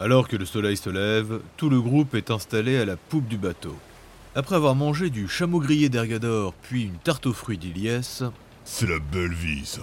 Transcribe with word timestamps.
Alors 0.00 0.28
que 0.28 0.36
le 0.36 0.44
soleil 0.44 0.76
se 0.76 0.90
lève, 0.90 1.40
tout 1.56 1.70
le 1.70 1.80
groupe 1.80 2.14
est 2.14 2.30
installé 2.30 2.76
à 2.78 2.84
la 2.84 2.96
poupe 2.96 3.28
du 3.28 3.38
bateau. 3.38 3.74
Après 4.34 4.56
avoir 4.56 4.74
mangé 4.74 5.08
du 5.08 5.26
chameau 5.28 5.58
grillé 5.60 5.88
d'Ergador 5.88 6.52
puis 6.62 6.84
une 6.84 6.98
tarte 6.98 7.26
aux 7.26 7.32
fruits 7.32 7.56
d'Iliès, 7.58 8.22
C'est 8.64 8.86
la 8.88 8.98
belle 8.98 9.32
vie, 9.32 9.64
ça. 9.64 9.80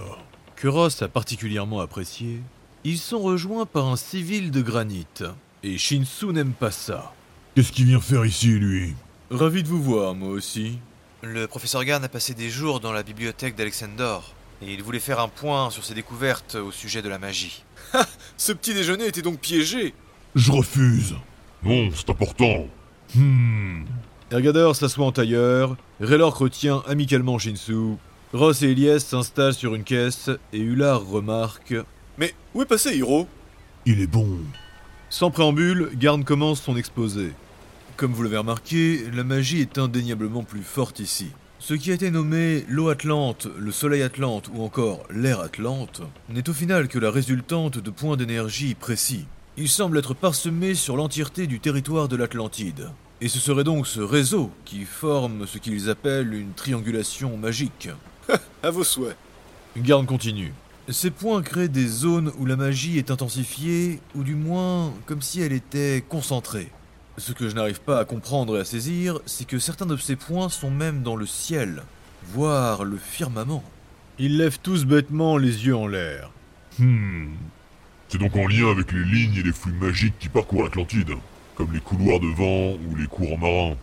que 0.56 0.68
Ross 0.68 1.02
a 1.02 1.08
particulièrement 1.08 1.80
apprécié, 1.80 2.40
ils 2.84 2.98
sont 2.98 3.18
rejoints 3.20 3.66
par 3.66 3.86
un 3.88 3.96
civil 3.96 4.50
de 4.52 4.62
granit. 4.62 5.06
Et 5.64 5.78
Shinsu 5.78 6.26
n'aime 6.26 6.52
pas 6.52 6.70
ça. 6.70 7.12
Qu'est-ce 7.54 7.72
qu'il 7.72 7.86
vient 7.86 8.00
faire 8.00 8.24
ici, 8.24 8.48
lui? 8.58 8.94
Ravi 9.30 9.62
de 9.62 9.68
vous 9.68 9.82
voir, 9.82 10.14
moi 10.14 10.28
aussi. 10.28 10.78
Le 11.22 11.46
professeur 11.48 11.82
Garn 11.84 12.04
a 12.04 12.08
passé 12.08 12.34
des 12.34 12.50
jours 12.50 12.78
dans 12.80 12.92
la 12.92 13.02
bibliothèque 13.02 13.56
d'Alexandor, 13.56 14.34
et 14.62 14.72
il 14.74 14.82
voulait 14.82 15.00
faire 15.00 15.18
un 15.20 15.28
point 15.28 15.70
sur 15.70 15.84
ses 15.84 15.94
découvertes 15.94 16.54
au 16.56 16.70
sujet 16.70 17.00
de 17.02 17.08
la 17.08 17.18
magie. 17.18 17.64
Ce 18.36 18.52
petit 18.52 18.74
déjeuner 18.74 19.06
était 19.06 19.22
donc 19.22 19.40
piégé 19.40 19.94
Je 20.34 20.50
refuse. 20.50 21.14
Non, 21.62 21.88
c'est 21.94 22.10
important. 22.10 22.66
Hmm. 23.14 23.84
Ergador 24.30 24.74
s'assoit 24.74 25.06
en 25.06 25.12
tailleur, 25.12 25.76
Raylork 26.00 26.36
retient 26.36 26.82
amicalement 26.88 27.38
Shinsu, 27.38 27.96
Ross 28.32 28.62
et 28.62 28.70
Elias 28.70 29.00
s'installent 29.00 29.54
sur 29.54 29.76
une 29.76 29.84
caisse, 29.84 30.30
et 30.52 30.58
Ular 30.58 31.06
remarque 31.06 31.74
Mais 32.18 32.34
où 32.52 32.62
est 32.62 32.66
passé 32.66 32.96
Hiro? 32.96 33.28
Il 33.86 34.00
est 34.00 34.08
bon. 34.08 34.38
Sans 35.08 35.30
préambule, 35.30 35.90
Garn 35.94 36.24
commence 36.24 36.62
son 36.62 36.76
exposé. 36.76 37.30
Comme 37.96 38.12
vous 38.12 38.24
l'avez 38.24 38.38
remarqué, 38.38 39.04
la 39.12 39.22
magie 39.22 39.60
est 39.60 39.78
indéniablement 39.78 40.42
plus 40.42 40.64
forte 40.64 40.98
ici. 40.98 41.28
Ce 41.60 41.74
qui 41.74 41.92
a 41.92 41.94
été 41.94 42.10
nommé 42.10 42.64
l'eau 42.68 42.88
Atlante, 42.88 43.46
le 43.56 43.70
soleil 43.70 44.02
Atlante 44.02 44.50
ou 44.52 44.64
encore 44.64 45.04
l'air 45.10 45.40
Atlante 45.40 46.02
n'est 46.28 46.48
au 46.50 46.52
final 46.52 46.88
que 46.88 46.98
la 46.98 47.12
résultante 47.12 47.78
de 47.78 47.90
points 47.90 48.16
d'énergie 48.16 48.74
précis. 48.74 49.26
Il 49.56 49.68
semble 49.68 49.98
être 49.98 50.14
parsemé 50.14 50.74
sur 50.74 50.96
l'entièreté 50.96 51.46
du 51.46 51.60
territoire 51.60 52.08
de 52.08 52.16
l'Atlantide. 52.16 52.90
Et 53.20 53.28
ce 53.28 53.38
serait 53.38 53.62
donc 53.62 53.86
ce 53.86 54.00
réseau 54.00 54.50
qui 54.64 54.84
forme 54.84 55.46
ce 55.46 55.58
qu'ils 55.58 55.88
appellent 55.88 56.34
une 56.34 56.54
triangulation 56.54 57.36
magique. 57.36 57.88
à 58.64 58.70
vos 58.70 58.82
souhaits. 58.82 59.16
Garn 59.76 60.06
continue. 60.06 60.52
Ces 60.88 61.12
points 61.12 61.40
créent 61.42 61.68
des 61.68 61.86
zones 61.86 62.32
où 62.38 62.46
la 62.46 62.56
magie 62.56 62.98
est 62.98 63.12
intensifiée, 63.12 64.00
ou 64.16 64.24
du 64.24 64.34
moins 64.34 64.92
comme 65.06 65.22
si 65.22 65.40
elle 65.40 65.52
était 65.52 66.04
concentrée. 66.08 66.72
Ce 67.16 67.32
que 67.32 67.48
je 67.48 67.54
n'arrive 67.54 67.80
pas 67.80 68.00
à 68.00 68.04
comprendre 68.04 68.56
et 68.56 68.60
à 68.60 68.64
saisir, 68.64 69.20
c'est 69.24 69.46
que 69.46 69.60
certains 69.60 69.86
de 69.86 69.96
ces 69.96 70.16
points 70.16 70.48
sont 70.48 70.70
même 70.72 71.02
dans 71.02 71.14
le 71.14 71.26
ciel, 71.26 71.84
voire 72.24 72.82
le 72.82 72.96
firmament. 72.96 73.62
Ils 74.18 74.36
lèvent 74.36 74.58
tous 74.60 74.84
bêtement 74.84 75.36
les 75.36 75.64
yeux 75.64 75.76
en 75.76 75.86
l'air. 75.86 76.32
Hmm. 76.80 77.28
C'est 78.14 78.20
donc 78.20 78.36
en 78.36 78.46
lien 78.46 78.70
avec 78.70 78.92
les 78.92 79.02
lignes 79.02 79.34
et 79.38 79.42
les 79.42 79.52
flux 79.52 79.72
magiques 79.72 80.14
qui 80.20 80.28
parcourent 80.28 80.62
l'Atlantide, 80.62 81.10
comme 81.56 81.72
les 81.72 81.80
couloirs 81.80 82.20
de 82.20 82.28
vent 82.28 82.78
ou 82.86 82.94
les 82.94 83.08
courants 83.08 83.38
marins. 83.38 83.76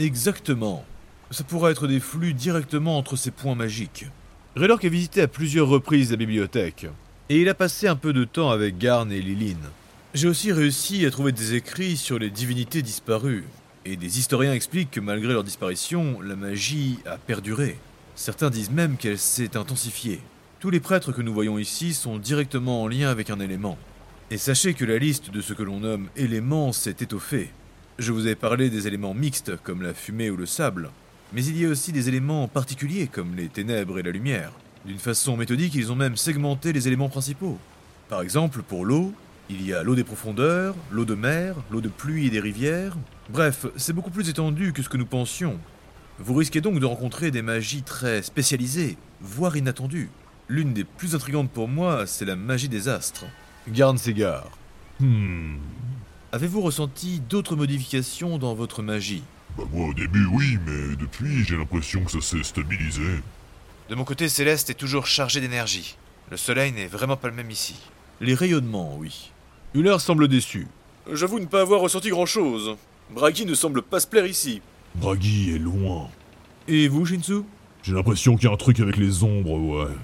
Exactement. 0.00 0.84
Ça 1.30 1.44
pourrait 1.44 1.70
être 1.70 1.86
des 1.86 2.00
flux 2.00 2.34
directement 2.34 2.98
entre 2.98 3.14
ces 3.14 3.30
points 3.30 3.54
magiques. 3.54 4.06
Raylork 4.56 4.84
a 4.84 4.88
visité 4.88 5.22
à 5.22 5.28
plusieurs 5.28 5.68
reprises 5.68 6.10
la 6.10 6.16
bibliothèque, 6.16 6.88
et 7.28 7.40
il 7.40 7.48
a 7.48 7.54
passé 7.54 7.86
un 7.86 7.94
peu 7.94 8.12
de 8.12 8.24
temps 8.24 8.50
avec 8.50 8.78
Garn 8.78 9.12
et 9.12 9.22
Lilin. 9.22 9.54
J'ai 10.12 10.26
aussi 10.26 10.50
réussi 10.50 11.06
à 11.06 11.12
trouver 11.12 11.30
des 11.30 11.54
écrits 11.54 11.96
sur 11.96 12.18
les 12.18 12.30
divinités 12.30 12.82
disparues, 12.82 13.44
et 13.84 13.94
des 13.94 14.18
historiens 14.18 14.54
expliquent 14.54 14.90
que 14.90 14.98
malgré 14.98 15.34
leur 15.34 15.44
disparition, 15.44 16.20
la 16.20 16.34
magie 16.34 16.98
a 17.06 17.16
perduré. 17.16 17.78
Certains 18.16 18.50
disent 18.50 18.72
même 18.72 18.96
qu'elle 18.96 19.18
s'est 19.18 19.56
intensifiée. 19.56 20.18
Tous 20.62 20.70
les 20.70 20.78
prêtres 20.78 21.10
que 21.10 21.22
nous 21.22 21.34
voyons 21.34 21.58
ici 21.58 21.92
sont 21.92 22.18
directement 22.18 22.84
en 22.84 22.86
lien 22.86 23.08
avec 23.08 23.30
un 23.30 23.40
élément. 23.40 23.76
Et 24.30 24.36
sachez 24.36 24.74
que 24.74 24.84
la 24.84 24.96
liste 24.96 25.32
de 25.32 25.40
ce 25.40 25.54
que 25.54 25.64
l'on 25.64 25.80
nomme 25.80 26.06
éléments 26.14 26.70
s'est 26.70 26.94
étoffée. 27.00 27.50
Je 27.98 28.12
vous 28.12 28.28
ai 28.28 28.36
parlé 28.36 28.70
des 28.70 28.86
éléments 28.86 29.12
mixtes 29.12 29.56
comme 29.64 29.82
la 29.82 29.92
fumée 29.92 30.30
ou 30.30 30.36
le 30.36 30.46
sable, 30.46 30.90
mais 31.32 31.44
il 31.44 31.60
y 31.60 31.66
a 31.66 31.68
aussi 31.68 31.90
des 31.90 32.06
éléments 32.06 32.46
particuliers 32.46 33.08
comme 33.08 33.34
les 33.34 33.48
ténèbres 33.48 33.98
et 33.98 34.04
la 34.04 34.12
lumière. 34.12 34.52
D'une 34.84 35.00
façon 35.00 35.36
méthodique, 35.36 35.74
ils 35.74 35.90
ont 35.90 35.96
même 35.96 36.16
segmenté 36.16 36.72
les 36.72 36.86
éléments 36.86 37.08
principaux. 37.08 37.58
Par 38.08 38.22
exemple, 38.22 38.62
pour 38.62 38.84
l'eau, 38.84 39.12
il 39.50 39.66
y 39.66 39.74
a 39.74 39.82
l'eau 39.82 39.96
des 39.96 40.04
profondeurs, 40.04 40.76
l'eau 40.92 41.04
de 41.04 41.16
mer, 41.16 41.56
l'eau 41.72 41.80
de 41.80 41.88
pluie 41.88 42.28
et 42.28 42.30
des 42.30 42.38
rivières. 42.38 42.96
Bref, 43.30 43.66
c'est 43.74 43.94
beaucoup 43.94 44.12
plus 44.12 44.28
étendu 44.28 44.72
que 44.72 44.84
ce 44.84 44.88
que 44.88 44.96
nous 44.96 45.06
pensions. 45.06 45.58
Vous 46.20 46.34
risquez 46.34 46.60
donc 46.60 46.78
de 46.78 46.86
rencontrer 46.86 47.32
des 47.32 47.42
magies 47.42 47.82
très 47.82 48.22
spécialisées, 48.22 48.96
voire 49.20 49.56
inattendues. 49.56 50.08
L'une 50.48 50.74
des 50.74 50.84
plus 50.84 51.14
intrigantes 51.14 51.50
pour 51.50 51.68
moi, 51.68 52.06
c'est 52.06 52.24
la 52.24 52.36
magie 52.36 52.68
des 52.68 52.88
astres. 52.88 53.24
Garde 53.68 53.98
s'égare. 53.98 54.50
Hmm. 55.00 55.56
Avez-vous 56.32 56.60
ressenti 56.60 57.20
d'autres 57.20 57.56
modifications 57.56 58.38
dans 58.38 58.54
votre 58.54 58.82
magie? 58.82 59.22
Bah 59.56 59.64
moi 59.72 59.88
au 59.88 59.94
début 59.94 60.26
oui, 60.26 60.58
mais 60.66 60.96
depuis 60.96 61.44
j'ai 61.44 61.56
l'impression 61.56 62.04
que 62.04 62.10
ça 62.10 62.20
s'est 62.20 62.42
stabilisé. 62.42 63.20
De 63.90 63.94
mon 63.94 64.04
côté, 64.04 64.28
Céleste 64.28 64.70
est 64.70 64.74
toujours 64.74 65.06
chargé 65.06 65.40
d'énergie. 65.40 65.96
Le 66.30 66.36
soleil 66.36 66.72
n'est 66.72 66.86
vraiment 66.86 67.16
pas 67.16 67.28
le 67.28 67.34
même 67.34 67.50
ici. 67.50 67.76
Les 68.20 68.34
rayonnements, 68.34 68.96
oui. 68.96 69.32
Huller 69.74 69.98
semble 69.98 70.28
déçu. 70.28 70.66
J'avoue 71.12 71.40
ne 71.40 71.46
pas 71.46 71.60
avoir 71.60 71.80
ressenti 71.80 72.08
grand-chose. 72.08 72.76
Bragi 73.10 73.44
ne 73.44 73.54
semble 73.54 73.82
pas 73.82 74.00
se 74.00 74.06
plaire 74.06 74.26
ici. 74.26 74.62
Bragi 74.94 75.50
est 75.54 75.58
loin. 75.58 76.08
Et 76.68 76.88
vous, 76.88 77.04
Shinsu? 77.04 77.42
J'ai 77.82 77.92
l'impression 77.92 78.36
qu'il 78.36 78.46
y 78.46 78.48
a 78.48 78.54
un 78.54 78.56
truc 78.56 78.80
avec 78.80 78.96
les 78.96 79.24
ombres, 79.24 79.58
ouais. 79.58 79.94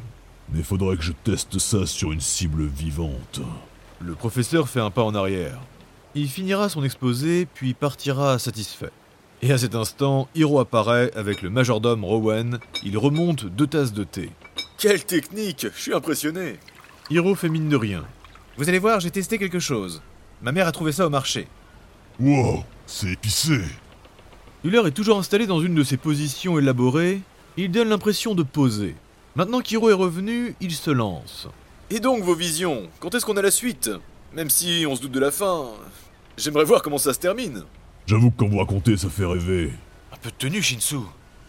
Mais 0.53 0.63
faudrait 0.63 0.97
que 0.97 1.03
je 1.03 1.13
teste 1.13 1.59
ça 1.59 1.87
sur 1.87 2.13
une 2.13 2.21
cible 2.21 2.65
vivante. 2.65 3.41
Le 4.01 4.15
professeur 4.15 4.69
fait 4.69 4.81
un 4.81 4.91
pas 4.91 5.03
en 5.03 5.15
arrière. 5.15 5.61
Il 6.15 6.29
finira 6.29 6.69
son 6.69 6.85
exposé, 6.85 7.47
puis 7.53 7.75
partira 7.75 8.39
satisfait. 8.39 8.91
Et 9.43 9.53
à 9.53 9.59
cet 9.59 9.75
instant, 9.75 10.29
Hiro 10.35 10.59
apparaît 10.59 11.13
avec 11.15 11.43
le 11.43 11.51
majordome 11.51 12.05
Rowan. 12.05 12.59
Il 12.83 12.99
remonte 12.99 13.47
deux 13.47 13.67
tasses 13.67 13.93
de 13.93 14.05
thé. 14.05 14.31
Quelle 14.79 15.05
technique 15.05 15.67
Je 15.75 15.81
suis 15.81 15.95
impressionné 15.95 16.59
Hiro 17.11 17.35
fait 17.35 17.49
mine 17.49 17.69
de 17.69 17.77
rien. 17.77 18.05
Vous 18.57 18.69
allez 18.69 18.79
voir, 18.79 19.01
j'ai 19.01 19.11
testé 19.11 19.39
quelque 19.39 19.61
chose. 19.61 20.03
Ma 20.43 20.53
mère 20.53 20.67
a 20.67 20.73
trouvé 20.73 20.93
ça 20.93 21.07
au 21.07 21.11
marché. 21.11 21.47
Wow, 22.19 22.65
c'est 22.87 23.13
épicé. 23.13 23.61
Huller 24.65 24.83
est 24.87 24.93
toujours 24.93 25.19
installé 25.19 25.47
dans 25.47 25.61
une 25.61 25.75
de 25.75 25.85
ses 25.85 25.97
positions 25.97 26.59
élaborées. 26.59 27.21
Il 27.57 27.71
donne 27.71 27.89
l'impression 27.89 28.35
de 28.35 28.43
poser. 28.43 28.97
Maintenant 29.39 29.61
qu'Hiro 29.61 29.89
est 29.89 29.93
revenu, 29.93 30.57
il 30.61 30.73
se 30.73 30.91
lance. 30.91 31.47
Et 31.91 32.01
donc 32.01 32.25
vos 32.25 32.35
visions 32.35 32.89
Quand 32.99 33.15
est-ce 33.15 33.25
qu'on 33.25 33.37
a 33.37 33.43
la 33.43 33.53
suite? 33.53 33.89
Même 34.35 34.51
si 34.51 34.85
on 34.85 34.97
se 34.97 35.03
doute 35.03 35.13
de 35.13 35.21
la 35.21 35.31
fin, 35.31 35.67
j'aimerais 36.37 36.65
voir 36.65 36.83
comment 36.83 36.99
ça 36.99 37.15
se 37.15 37.21
termine. 37.21 37.63
J'avoue 38.09 38.33
que 38.33 38.37
quand 38.39 38.49
vous 38.49 38.59
racontez, 38.59 38.97
ça 38.97 39.09
fait 39.09 39.25
rêver. 39.25 39.71
Un 40.13 40.17
peu 40.17 40.31
de 40.31 40.35
tenue, 40.35 40.61
Shinsu. 40.61 40.97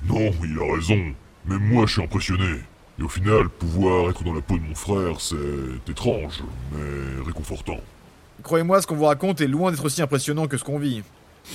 Non, 0.06 0.32
il 0.44 0.60
a 0.60 0.76
raison. 0.76 1.16
Même 1.46 1.68
moi, 1.68 1.88
je 1.88 1.94
suis 1.94 2.04
impressionné. 2.04 2.60
Et 3.00 3.02
au 3.02 3.10
final, 3.10 3.50
pouvoir 3.50 4.12
être 4.12 4.24
dans 4.24 4.36
la 4.36 4.42
peau 4.42 4.60
de 4.60 4.64
mon 4.64 4.76
frère, 4.76 5.20
c'est 5.20 5.90
étrange, 5.90 6.44
mais 6.72 7.26
réconfortant. 7.26 7.80
Croyez-moi, 8.44 8.84
ce 8.84 8.86
qu'on 8.86 8.98
vous 8.98 9.06
raconte 9.06 9.42
est 9.42 9.48
loin 9.48 9.72
d'être 9.72 9.86
aussi 9.86 10.04
impressionnant 10.04 10.46
que 10.46 10.58
ce 10.58 10.64
qu'on 10.64 10.78
vit. 10.78 11.02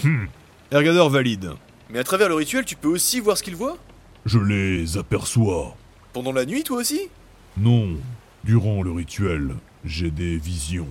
Hmm. 0.03 0.25
Ergador 0.73 1.11
valide. 1.11 1.53
Mais 1.91 2.01
à 2.01 2.05
travers 2.05 2.29
le 2.29 2.35
rituel, 2.35 2.65
tu 2.65 2.75
peux 2.75 2.89
aussi 2.89 3.21
voir 3.21 3.39
ce 3.39 3.45
qu'il 3.45 3.55
voit? 3.55 3.79
Je 4.27 4.41
les 4.41 4.99
aperçois. 4.99 5.77
Pendant 6.15 6.31
la 6.31 6.47
nuit, 6.47 6.63
toi 6.63 6.77
aussi? 6.77 7.09
Non, 7.57 7.97
durant 8.45 8.85
le 8.85 8.93
rituel, 8.93 9.51
j'ai 9.85 10.13
des 10.13 10.37
visions. 10.37 10.87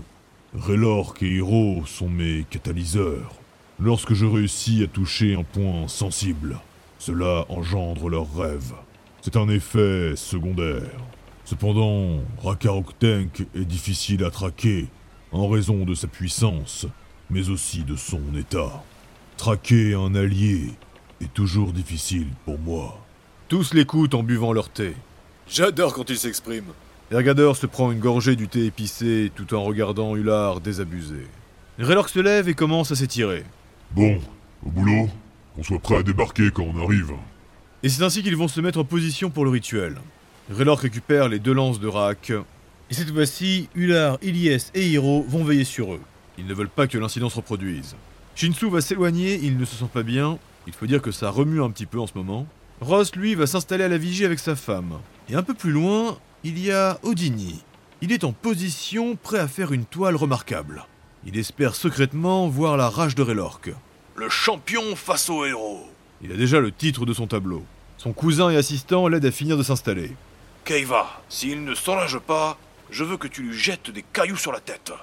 Raylork 0.53 1.23
et 1.23 1.35
Hiro 1.35 1.85
sont 1.85 2.09
mes 2.09 2.45
catalyseurs. 2.49 3.33
Lorsque 3.79 4.13
je 4.13 4.25
réussis 4.25 4.83
à 4.83 4.87
toucher 4.87 5.35
un 5.35 5.43
point 5.43 5.87
sensible, 5.87 6.59
cela 6.99 7.45
engendre 7.47 8.09
leurs 8.09 8.35
rêves. 8.35 8.73
C'est 9.21 9.37
un 9.37 9.47
effet 9.47 10.17
secondaire. 10.17 10.91
Cependant, 11.45 12.19
Rakaroktenk 12.43 13.45
est 13.55 13.63
difficile 13.63 14.25
à 14.25 14.29
traquer 14.29 14.87
en 15.31 15.47
raison 15.47 15.85
de 15.85 15.95
sa 15.95 16.07
puissance, 16.07 16.85
mais 17.29 17.49
aussi 17.49 17.83
de 17.83 17.95
son 17.95 18.21
état. 18.37 18.83
Traquer 19.37 19.93
un 19.93 20.15
allié 20.15 20.71
est 21.21 21.33
toujours 21.33 21.71
difficile 21.71 22.27
pour 22.43 22.59
moi. 22.59 22.99
Tous 23.47 23.73
l'écoutent 23.73 24.15
en 24.15 24.23
buvant 24.23 24.51
leur 24.51 24.67
thé. 24.67 24.95
J'adore 25.47 25.93
quand 25.93 26.09
il 26.09 26.17
s'exprime. 26.17 26.65
Ergador 27.11 27.55
se 27.55 27.67
prend 27.67 27.91
une 27.91 27.99
gorgée 27.99 28.35
du 28.35 28.47
thé 28.47 28.65
épicé 28.65 29.31
tout 29.35 29.53
en 29.53 29.63
regardant 29.63 30.15
Ular 30.15 30.61
désabusé. 30.61 31.27
Raylork 31.77 32.09
se 32.09 32.19
lève 32.19 32.49
et 32.49 32.53
commence 32.53 32.91
à 32.91 32.95
s'étirer. 32.95 33.43
Bon, 33.91 34.19
au 34.65 34.69
boulot, 34.69 35.09
qu'on 35.55 35.63
soit 35.63 35.79
prêt 35.79 35.97
à 35.97 36.03
débarquer 36.03 36.49
quand 36.51 36.63
on 36.63 36.83
arrive. 36.83 37.13
Et 37.83 37.89
c'est 37.89 38.03
ainsi 38.03 38.23
qu'ils 38.23 38.37
vont 38.37 38.47
se 38.47 38.61
mettre 38.61 38.79
en 38.79 38.85
position 38.85 39.29
pour 39.29 39.43
le 39.43 39.51
rituel. 39.51 39.97
Raylork 40.49 40.81
récupère 40.81 41.29
les 41.29 41.39
deux 41.39 41.53
lances 41.53 41.79
de 41.79 41.87
Rak. 41.87 42.31
Et 42.89 42.93
cette 42.93 43.11
fois-ci, 43.11 43.69
Ular, 43.75 44.17
Ilyes 44.21 44.71
et 44.73 44.87
Hiro 44.87 45.25
vont 45.27 45.43
veiller 45.43 45.65
sur 45.65 45.93
eux. 45.93 46.01
Ils 46.37 46.47
ne 46.47 46.53
veulent 46.53 46.69
pas 46.69 46.87
que 46.87 46.97
l'incident 46.97 47.29
se 47.29 47.37
reproduise. 47.37 47.95
Shinsu 48.35 48.69
va 48.69 48.81
s'éloigner, 48.81 49.39
il 49.43 49.57
ne 49.57 49.65
se 49.65 49.75
sent 49.75 49.89
pas 49.93 50.03
bien. 50.03 50.39
Il 50.65 50.73
faut 50.73 50.87
dire 50.87 51.01
que 51.01 51.11
ça 51.11 51.29
remue 51.29 51.61
un 51.61 51.69
petit 51.69 51.85
peu 51.85 51.99
en 51.99 52.07
ce 52.07 52.13
moment. 52.15 52.47
Ross, 52.81 53.15
lui, 53.15 53.35
va 53.35 53.45
s'installer 53.45 53.83
à 53.83 53.87
la 53.87 53.97
vigie 53.97 54.25
avec 54.25 54.39
sa 54.39 54.55
femme. 54.55 54.99
Et 55.33 55.35
un 55.35 55.41
peu 55.41 55.55
plus 55.55 55.71
loin, 55.71 56.19
il 56.43 56.59
y 56.59 56.71
a 56.71 56.99
Odini. 57.01 57.63
Il 58.01 58.11
est 58.11 58.23
en 58.23 58.33
position, 58.33 59.15
prêt 59.15 59.39
à 59.39 59.47
faire 59.47 59.71
une 59.71 59.83
toile 59.85 60.15
remarquable. 60.15 60.85
Il 61.25 61.39
espère 61.39 61.73
secrètement 61.73 62.47
voir 62.49 62.77
la 62.77 62.87
rage 62.87 63.15
de 63.15 63.23
Raylork. 63.23 63.71
Le 64.15 64.29
champion 64.29 64.95
face 64.95 65.31
au 65.31 65.43
héros. 65.43 65.87
Il 66.21 66.31
a 66.31 66.35
déjà 66.35 66.59
le 66.59 66.71
titre 66.71 67.07
de 67.07 67.13
son 67.13 67.25
tableau. 67.25 67.63
Son 67.97 68.13
cousin 68.13 68.51
et 68.51 68.57
assistant 68.57 69.07
l'aident 69.07 69.25
à 69.25 69.31
finir 69.31 69.57
de 69.57 69.63
s'installer. 69.63 70.11
Keiva, 70.65 71.23
s'il 71.29 71.63
ne 71.63 71.73
s'enrage 71.73 72.19
pas, 72.19 72.59
je 72.91 73.03
veux 73.03 73.17
que 73.17 73.27
tu 73.27 73.41
lui 73.41 73.57
jettes 73.57 73.89
des 73.89 74.03
cailloux 74.03 74.37
sur 74.37 74.51
la 74.51 74.59
tête. 74.59 74.93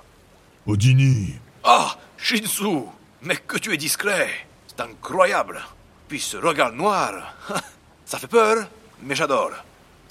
Odini, 0.64 1.34
Ah, 1.64 1.96
Shinsu, 2.16 2.84
mais 3.22 3.34
que 3.34 3.58
tu 3.58 3.74
es 3.74 3.76
discret. 3.76 4.28
C'est 4.68 4.80
incroyable. 4.80 5.60
Puis 6.06 6.20
ce 6.20 6.36
regard 6.36 6.72
noir. 6.72 7.34
Ça 8.04 8.20
fait 8.20 8.28
peur, 8.28 8.68
mais 9.02 9.16
j'adore. 9.16 9.50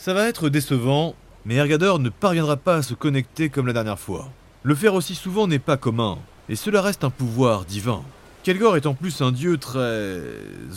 Ça 0.01 0.13
va 0.13 0.29
être 0.29 0.47
décevant, 0.47 1.13
mais 1.43 1.55
Ergador 1.55 1.99
ne 1.99 2.07
parviendra 2.07 2.55
pas 2.55 2.77
à 2.77 2.81
se 2.83 2.93
connecter 2.93 3.49
comme 3.49 3.67
la 3.67 3.73
dernière 3.73 3.99
fois. 3.99 4.31
Le 4.63 4.73
faire 4.73 4.93
aussi 4.93 5.13
souvent 5.13 5.45
n'est 5.45 5.59
pas 5.59 5.75
commun, 5.75 6.19
et 6.47 6.55
cela 6.55 6.81
reste 6.81 7.03
un 7.03 7.09
pouvoir 7.09 7.65
divin. 7.65 8.01
Kelgor 8.43 8.77
est 8.77 8.85
en 8.85 8.93
plus 8.93 9.21
un 9.21 9.33
dieu 9.33 9.57
très... 9.57 10.21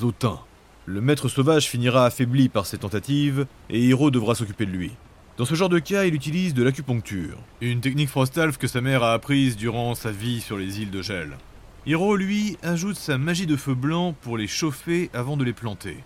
hautain. 0.02 0.40
Le 0.86 1.00
maître 1.00 1.28
sauvage 1.28 1.68
finira 1.68 2.04
affaibli 2.04 2.48
par 2.48 2.66
ses 2.66 2.78
tentatives, 2.78 3.46
et 3.70 3.78
Hiro 3.80 4.10
devra 4.10 4.34
s'occuper 4.34 4.66
de 4.66 4.72
lui. 4.72 4.90
Dans 5.36 5.44
ce 5.44 5.54
genre 5.54 5.68
de 5.68 5.78
cas, 5.78 6.04
il 6.04 6.16
utilise 6.16 6.52
de 6.52 6.64
l'acupuncture, 6.64 7.38
une 7.60 7.80
technique 7.80 8.08
frostalf 8.08 8.58
que 8.58 8.66
sa 8.66 8.80
mère 8.80 9.04
a 9.04 9.12
apprise 9.12 9.56
durant 9.56 9.94
sa 9.94 10.10
vie 10.10 10.40
sur 10.40 10.58
les 10.58 10.80
îles 10.80 10.90
de 10.90 11.00
gel. 11.00 11.38
Hiro, 11.86 12.16
lui, 12.16 12.58
ajoute 12.64 12.96
sa 12.96 13.18
magie 13.18 13.46
de 13.46 13.54
feu 13.54 13.76
blanc 13.76 14.16
pour 14.20 14.36
les 14.36 14.48
chauffer 14.48 15.10
avant 15.14 15.36
de 15.36 15.44
les 15.44 15.52
planter. 15.52 15.98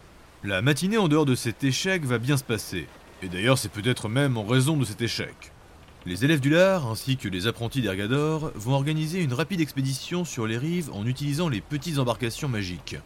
La 0.44 0.60
matinée 0.60 0.98
en 0.98 1.08
dehors 1.08 1.24
de 1.24 1.34
cet 1.34 1.64
échec 1.64 2.04
va 2.04 2.18
bien 2.18 2.36
se 2.36 2.44
passer, 2.44 2.86
et 3.22 3.28
d'ailleurs 3.28 3.58
c'est 3.58 3.70
peut-être 3.70 4.08
même 4.08 4.36
en 4.36 4.44
raison 4.44 4.76
de 4.76 4.84
cet 4.84 5.02
échec. 5.02 5.52
Les 6.06 6.24
élèves 6.24 6.40
du 6.40 6.50
Lard, 6.50 6.86
ainsi 6.86 7.16
que 7.16 7.28
les 7.28 7.48
apprentis 7.48 7.82
d'Ergador, 7.82 8.52
vont 8.54 8.74
organiser 8.74 9.20
une 9.22 9.32
rapide 9.32 9.60
expédition 9.60 10.24
sur 10.24 10.46
les 10.46 10.56
rives 10.56 10.90
en 10.92 11.04
utilisant 11.04 11.48
les 11.48 11.60
petites 11.60 11.98
embarcations 11.98 12.48
magiques. 12.48 12.96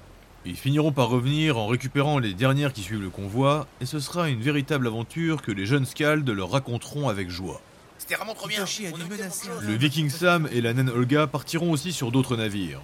Ils 0.44 0.56
finiront 0.56 0.92
par 0.92 1.08
revenir 1.08 1.56
en 1.56 1.66
récupérant 1.66 2.18
les 2.18 2.34
dernières 2.34 2.72
qui 2.72 2.82
suivent 2.82 3.00
le 3.00 3.10
convoi, 3.10 3.66
et 3.80 3.86
ce 3.86 4.00
sera 4.00 4.28
une 4.28 4.40
véritable 4.40 4.86
aventure 4.86 5.40
que 5.40 5.50
les 5.52 5.64
jeunes 5.64 5.86
Scalds 5.86 6.30
leur 6.30 6.50
raconteront 6.50 7.08
avec 7.08 7.30
joie. 7.30 7.62
C'était 7.96 8.16
vraiment 8.16 8.34
trop 8.34 8.48
bien. 8.48 8.64
Le 9.62 9.74
Viking 9.74 10.10
Sam 10.10 10.48
et 10.52 10.60
la 10.60 10.74
naine 10.74 10.90
Olga 10.90 11.26
partiront 11.26 11.70
aussi 11.70 11.92
sur 11.92 12.10
d'autres 12.10 12.36
navires. 12.36 12.80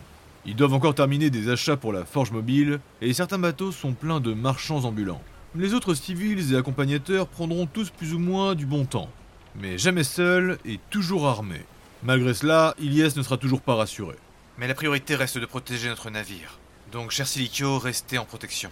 Ils 0.46 0.56
doivent 0.56 0.75
encore 0.75 0.94
terminer 0.94 1.28
des 1.28 1.50
achats 1.50 1.76
pour 1.76 1.93
la 1.93 2.05
forge 2.05 2.31
mobile, 2.31 2.81
et 3.02 3.12
certains 3.12 3.38
bateaux 3.38 3.73
sont 3.73 3.93
pleins 3.93 4.20
de 4.20 4.32
marchands 4.32 4.84
ambulants. 4.84 5.23
Les 5.55 5.73
autres 5.73 5.95
civils 5.95 6.53
et 6.53 6.57
accompagnateurs 6.57 7.29
prendront 7.29 7.67
tous 7.67 7.91
plus 7.91 8.13
ou 8.13 8.19
moins 8.19 8.55
du 8.55 8.67
bon 8.67 8.85
temps, 8.85 9.11
mais 9.55 9.79
jamais 9.79 10.05
seuls 10.05 10.59
et 10.65 10.81
toujours 10.91 11.27
armés. 11.27 11.65
Malgré 12.03 12.35
cela, 12.35 12.75
Ilyes 12.79 13.17
ne 13.17 13.23
sera 13.23 13.39
toujours 13.39 13.63
pas 13.63 13.75
rassuré. 13.75 14.17
Mais 14.59 14.69
la 14.69 14.75
priorité 14.75 15.15
reste 15.15 15.39
de 15.39 15.47
protéger 15.47 15.89
notre 15.89 16.11
navire. 16.11 16.59
Donc, 16.93 17.11
cher 17.11 17.27
Silicio, 17.27 17.79
restez 17.79 18.19
en 18.19 18.25
protection. 18.25 18.71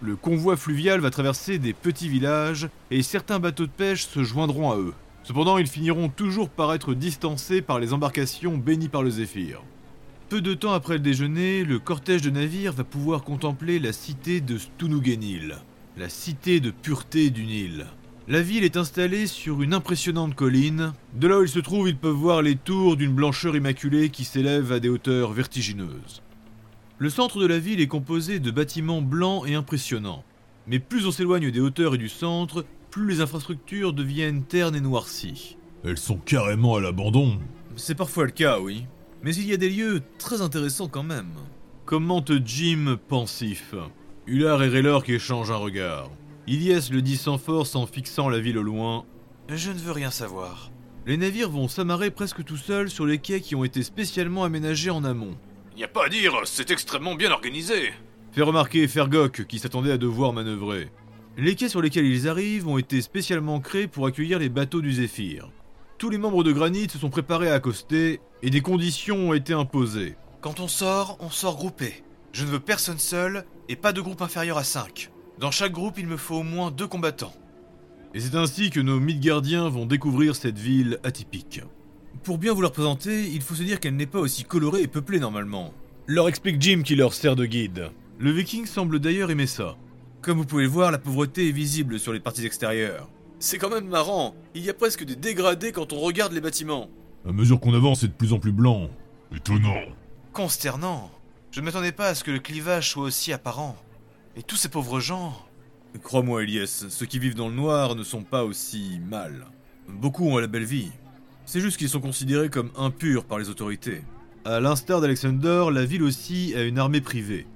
Le 0.00 0.16
convoi 0.16 0.56
fluvial 0.56 1.00
va 1.00 1.10
traverser 1.10 1.58
des 1.58 1.72
petits 1.72 2.08
villages 2.08 2.68
et 2.90 3.02
certains 3.02 3.38
bateaux 3.38 3.66
de 3.66 3.70
pêche 3.70 4.06
se 4.06 4.22
joindront 4.22 4.70
à 4.70 4.76
eux. 4.76 4.94
Cependant, 5.24 5.58
ils 5.58 5.66
finiront 5.66 6.08
toujours 6.08 6.50
par 6.50 6.72
être 6.72 6.94
distancés 6.94 7.62
par 7.62 7.78
les 7.78 7.92
embarcations 7.92 8.56
bénies 8.56 8.88
par 8.88 9.02
le 9.02 9.10
Zéphyr. 9.10 9.62
Peu 10.28 10.40
de 10.40 10.54
temps 10.54 10.72
après 10.72 10.94
le 10.94 11.00
déjeuner, 11.00 11.64
le 11.64 11.78
cortège 11.78 12.22
de 12.22 12.30
navires 12.30 12.72
va 12.72 12.84
pouvoir 12.84 13.24
contempler 13.24 13.78
la 13.78 13.92
cité 13.92 14.40
de 14.40 14.58
Stunugenil, 14.58 15.56
la 15.98 16.08
cité 16.08 16.60
de 16.60 16.70
pureté 16.70 17.30
du 17.30 17.44
Nil. 17.44 17.86
La 18.28 18.40
ville 18.40 18.62
est 18.62 18.76
installée 18.76 19.26
sur 19.26 19.62
une 19.62 19.74
impressionnante 19.74 20.36
colline. 20.36 20.92
De 21.14 21.26
là 21.26 21.40
où 21.40 21.42
ils 21.42 21.48
se 21.48 21.58
trouvent, 21.58 21.88
ils 21.88 21.96
peuvent 21.96 22.12
voir 22.12 22.40
les 22.40 22.54
tours 22.54 22.96
d'une 22.96 23.14
blancheur 23.14 23.56
immaculée 23.56 24.08
qui 24.10 24.24
s'élèvent 24.24 24.70
à 24.70 24.78
des 24.78 24.88
hauteurs 24.88 25.32
vertigineuses. 25.32 26.22
Le 26.98 27.10
centre 27.10 27.40
de 27.40 27.46
la 27.46 27.58
ville 27.58 27.80
est 27.80 27.88
composé 27.88 28.38
de 28.38 28.50
bâtiments 28.52 29.02
blancs 29.02 29.42
et 29.48 29.54
impressionnants. 29.54 30.22
Mais 30.68 30.78
plus 30.78 31.04
on 31.04 31.10
s'éloigne 31.10 31.50
des 31.50 31.60
hauteurs 31.60 31.96
et 31.96 31.98
du 31.98 32.08
centre, 32.08 32.64
plus 32.90 33.08
les 33.08 33.20
infrastructures 33.20 33.92
deviennent 33.92 34.44
ternes 34.44 34.76
et 34.76 34.80
noircies. 34.80 35.56
elles 35.84 35.98
sont 35.98 36.18
carrément 36.18 36.76
à 36.76 36.80
l'abandon. 36.80 37.40
C'est 37.74 37.96
parfois 37.96 38.24
le 38.24 38.30
cas, 38.30 38.60
oui. 38.60 38.86
Mais 39.24 39.34
il 39.34 39.46
y 39.46 39.52
a 39.52 39.56
des 39.56 39.70
lieux 39.70 40.02
très 40.18 40.42
intéressants 40.42 40.88
quand 40.88 41.02
même. 41.02 41.34
Commente 41.86 42.32
Jim 42.44 42.98
pensif? 43.08 43.74
Hullard 44.28 44.62
et 44.62 44.68
Raylor 44.68 45.04
qui 45.04 45.14
échangent 45.14 45.50
un 45.50 45.56
regard. 45.56 46.10
Ilyes 46.46 46.90
le 46.90 47.00
dit 47.00 47.16
sans 47.16 47.38
force 47.38 47.74
en 47.74 47.86
fixant 47.86 48.28
la 48.28 48.38
ville 48.38 48.58
au 48.58 48.62
loin. 48.62 49.06
Je 49.48 49.70
ne 49.70 49.78
veux 49.78 49.92
rien 49.92 50.10
savoir. 50.10 50.70
Les 51.06 51.16
navires 51.16 51.48
vont 51.48 51.66
s'amarrer 51.66 52.10
presque 52.10 52.44
tout 52.44 52.58
seuls 52.58 52.90
sur 52.90 53.06
les 53.06 53.16
quais 53.16 53.40
qui 53.40 53.54
ont 53.54 53.64
été 53.64 53.82
spécialement 53.82 54.44
aménagés 54.44 54.90
en 54.90 55.02
amont. 55.02 55.34
Il 55.72 55.78
n'y 55.78 55.84
a 55.84 55.88
pas 55.88 56.04
à 56.04 56.08
dire, 56.10 56.34
c'est 56.44 56.70
extrêmement 56.70 57.14
bien 57.14 57.30
organisé. 57.30 57.94
Fait 58.32 58.42
remarquer 58.42 58.86
Fergok 58.86 59.46
qui 59.46 59.58
s'attendait 59.58 59.92
à 59.92 59.96
devoir 59.96 60.34
manœuvrer. 60.34 60.90
Les 61.38 61.54
quais 61.54 61.70
sur 61.70 61.80
lesquels 61.80 62.04
ils 62.04 62.28
arrivent 62.28 62.68
ont 62.68 62.76
été 62.76 63.00
spécialement 63.00 63.60
créés 63.60 63.88
pour 63.88 64.04
accueillir 64.04 64.38
les 64.38 64.50
bateaux 64.50 64.82
du 64.82 64.92
Zéphyr. 64.92 65.50
Tous 65.96 66.10
les 66.10 66.18
membres 66.18 66.44
de 66.44 66.52
Granit 66.52 66.90
se 66.90 66.98
sont 66.98 67.08
préparés 67.08 67.48
à 67.48 67.54
accoster 67.54 68.20
et 68.42 68.50
des 68.50 68.60
conditions 68.60 69.30
ont 69.30 69.32
été 69.32 69.54
imposées. 69.54 70.16
Quand 70.42 70.60
on 70.60 70.68
sort, 70.68 71.16
on 71.20 71.30
sort 71.30 71.56
groupé. 71.56 72.04
Je 72.32 72.44
ne 72.44 72.50
veux 72.50 72.60
personne 72.60 72.98
seul 72.98 73.46
et 73.68 73.76
pas 73.76 73.92
de 73.92 74.00
groupe 74.00 74.22
inférieur 74.22 74.58
à 74.58 74.64
5. 74.64 75.10
Dans 75.38 75.50
chaque 75.50 75.72
groupe, 75.72 75.98
il 75.98 76.06
me 76.06 76.16
faut 76.16 76.36
au 76.36 76.42
moins 76.42 76.70
deux 76.70 76.86
combattants. 76.86 77.34
Et 78.14 78.20
c'est 78.20 78.34
ainsi 78.34 78.70
que 78.70 78.80
nos 78.80 78.98
Midgardiens 78.98 79.68
vont 79.68 79.86
découvrir 79.86 80.34
cette 80.34 80.58
ville 80.58 80.98
atypique. 81.04 81.60
Pour 82.24 82.38
bien 82.38 82.52
vous 82.52 82.62
la 82.62 82.68
représenter, 82.68 83.28
il 83.30 83.42
faut 83.42 83.54
se 83.54 83.62
dire 83.62 83.80
qu'elle 83.80 83.96
n'est 83.96 84.06
pas 84.06 84.18
aussi 84.18 84.44
colorée 84.44 84.82
et 84.82 84.88
peuplée 84.88 85.20
normalement. 85.20 85.72
Leur 86.06 86.28
explique 86.28 86.60
Jim 86.60 86.82
qui 86.84 86.96
leur 86.96 87.12
sert 87.12 87.36
de 87.36 87.44
guide. 87.44 87.90
Le 88.18 88.30
viking 88.30 88.66
semble 88.66 88.98
d'ailleurs 88.98 89.30
aimer 89.30 89.46
ça. 89.46 89.76
Comme 90.22 90.38
vous 90.38 90.46
pouvez 90.46 90.64
le 90.64 90.68
voir, 90.70 90.90
la 90.90 90.98
pauvreté 90.98 91.48
est 91.48 91.52
visible 91.52 91.98
sur 91.98 92.12
les 92.12 92.20
parties 92.20 92.46
extérieures. 92.46 93.08
C'est 93.38 93.58
quand 93.58 93.70
même 93.70 93.86
marrant, 93.86 94.34
il 94.54 94.64
y 94.64 94.70
a 94.70 94.74
presque 94.74 95.04
des 95.04 95.14
dégradés 95.14 95.70
quand 95.70 95.92
on 95.92 96.00
regarde 96.00 96.32
les 96.32 96.40
bâtiments. 96.40 96.88
À 97.28 97.32
mesure 97.32 97.60
qu'on 97.60 97.74
avance, 97.74 98.00
c'est 98.00 98.08
de 98.08 98.12
plus 98.12 98.32
en 98.32 98.40
plus 98.40 98.52
blanc. 98.52 98.88
Étonnant. 99.34 99.76
Consternant. 100.32 101.10
Je 101.50 101.60
ne 101.60 101.64
m'attendais 101.64 101.92
pas 101.92 102.08
à 102.08 102.14
ce 102.14 102.24
que 102.24 102.30
le 102.30 102.40
clivage 102.40 102.90
soit 102.90 103.04
aussi 103.04 103.32
apparent. 103.32 103.76
Et 104.36 104.42
tous 104.42 104.56
ces 104.56 104.68
pauvres 104.68 105.00
gens. 105.00 105.34
Crois-moi, 106.02 106.42
Elias, 106.42 106.86
ceux 106.90 107.06
qui 107.06 107.18
vivent 107.18 107.34
dans 107.34 107.48
le 107.48 107.54
noir 107.54 107.94
ne 107.94 108.04
sont 108.04 108.22
pas 108.22 108.44
aussi 108.44 109.00
mal. 109.08 109.46
Beaucoup 109.88 110.28
ont 110.28 110.38
la 110.38 110.46
belle 110.46 110.64
vie. 110.64 110.92
C'est 111.46 111.60
juste 111.60 111.78
qu'ils 111.78 111.88
sont 111.88 112.00
considérés 112.00 112.50
comme 112.50 112.70
impurs 112.76 113.24
par 113.24 113.38
les 113.38 113.48
autorités. 113.48 114.02
À 114.44 114.60
l'instar 114.60 115.00
d'Alexander, 115.00 115.66
la 115.72 115.86
ville 115.86 116.02
aussi 116.02 116.52
a 116.54 116.62
une 116.62 116.78
armée 116.78 117.00
privée. 117.00 117.46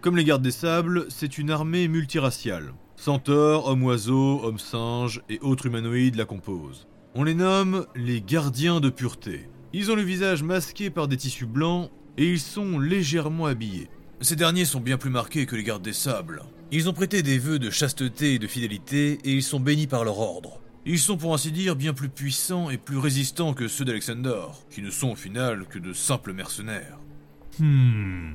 Comme 0.00 0.16
les 0.16 0.24
gardes 0.24 0.42
des 0.42 0.52
sables, 0.52 1.06
c'est 1.08 1.36
une 1.36 1.50
armée 1.50 1.88
multiraciale. 1.88 2.72
Centaures, 2.94 3.66
hommes-oiseaux, 3.66 4.44
hommes-singes 4.44 5.22
et 5.28 5.40
autres 5.40 5.66
humanoïdes 5.66 6.14
la 6.14 6.24
composent. 6.24 6.86
On 7.16 7.24
les 7.24 7.34
nomme 7.34 7.86
les 7.96 8.20
gardiens 8.20 8.78
de 8.80 8.90
pureté. 8.90 9.48
Ils 9.72 9.90
ont 9.90 9.96
le 9.96 10.02
visage 10.02 10.44
masqué 10.44 10.90
par 10.90 11.08
des 11.08 11.16
tissus 11.16 11.46
blancs 11.46 11.90
et 12.16 12.30
ils 12.30 12.40
sont 12.40 12.78
légèrement 12.78 13.46
habillés. 13.46 13.88
Ces 14.20 14.36
derniers 14.36 14.64
sont 14.64 14.80
bien 14.80 14.96
plus 14.96 15.10
marqués 15.10 15.46
que 15.46 15.56
les 15.56 15.64
gardes 15.64 15.82
des 15.82 15.92
sables. 15.92 16.42
Ils 16.70 16.88
ont 16.88 16.92
prêté 16.92 17.22
des 17.22 17.38
vœux 17.38 17.58
de 17.58 17.70
chasteté 17.70 18.34
et 18.34 18.38
de 18.38 18.46
fidélité 18.46 19.18
et 19.24 19.32
ils 19.32 19.42
sont 19.42 19.60
bénis 19.60 19.86
par 19.86 20.04
leur 20.04 20.18
ordre. 20.18 20.60
Ils 20.86 20.98
sont 20.98 21.16
pour 21.16 21.34
ainsi 21.34 21.50
dire 21.50 21.76
bien 21.76 21.94
plus 21.94 22.08
puissants 22.08 22.70
et 22.70 22.78
plus 22.78 22.98
résistants 22.98 23.54
que 23.54 23.68
ceux 23.68 23.84
d'Alexander, 23.84 24.42
qui 24.70 24.82
ne 24.82 24.90
sont 24.90 25.10
au 25.10 25.16
final 25.16 25.66
que 25.66 25.78
de 25.78 25.92
simples 25.92 26.32
mercenaires. 26.32 26.98
Hmm. 27.58 28.32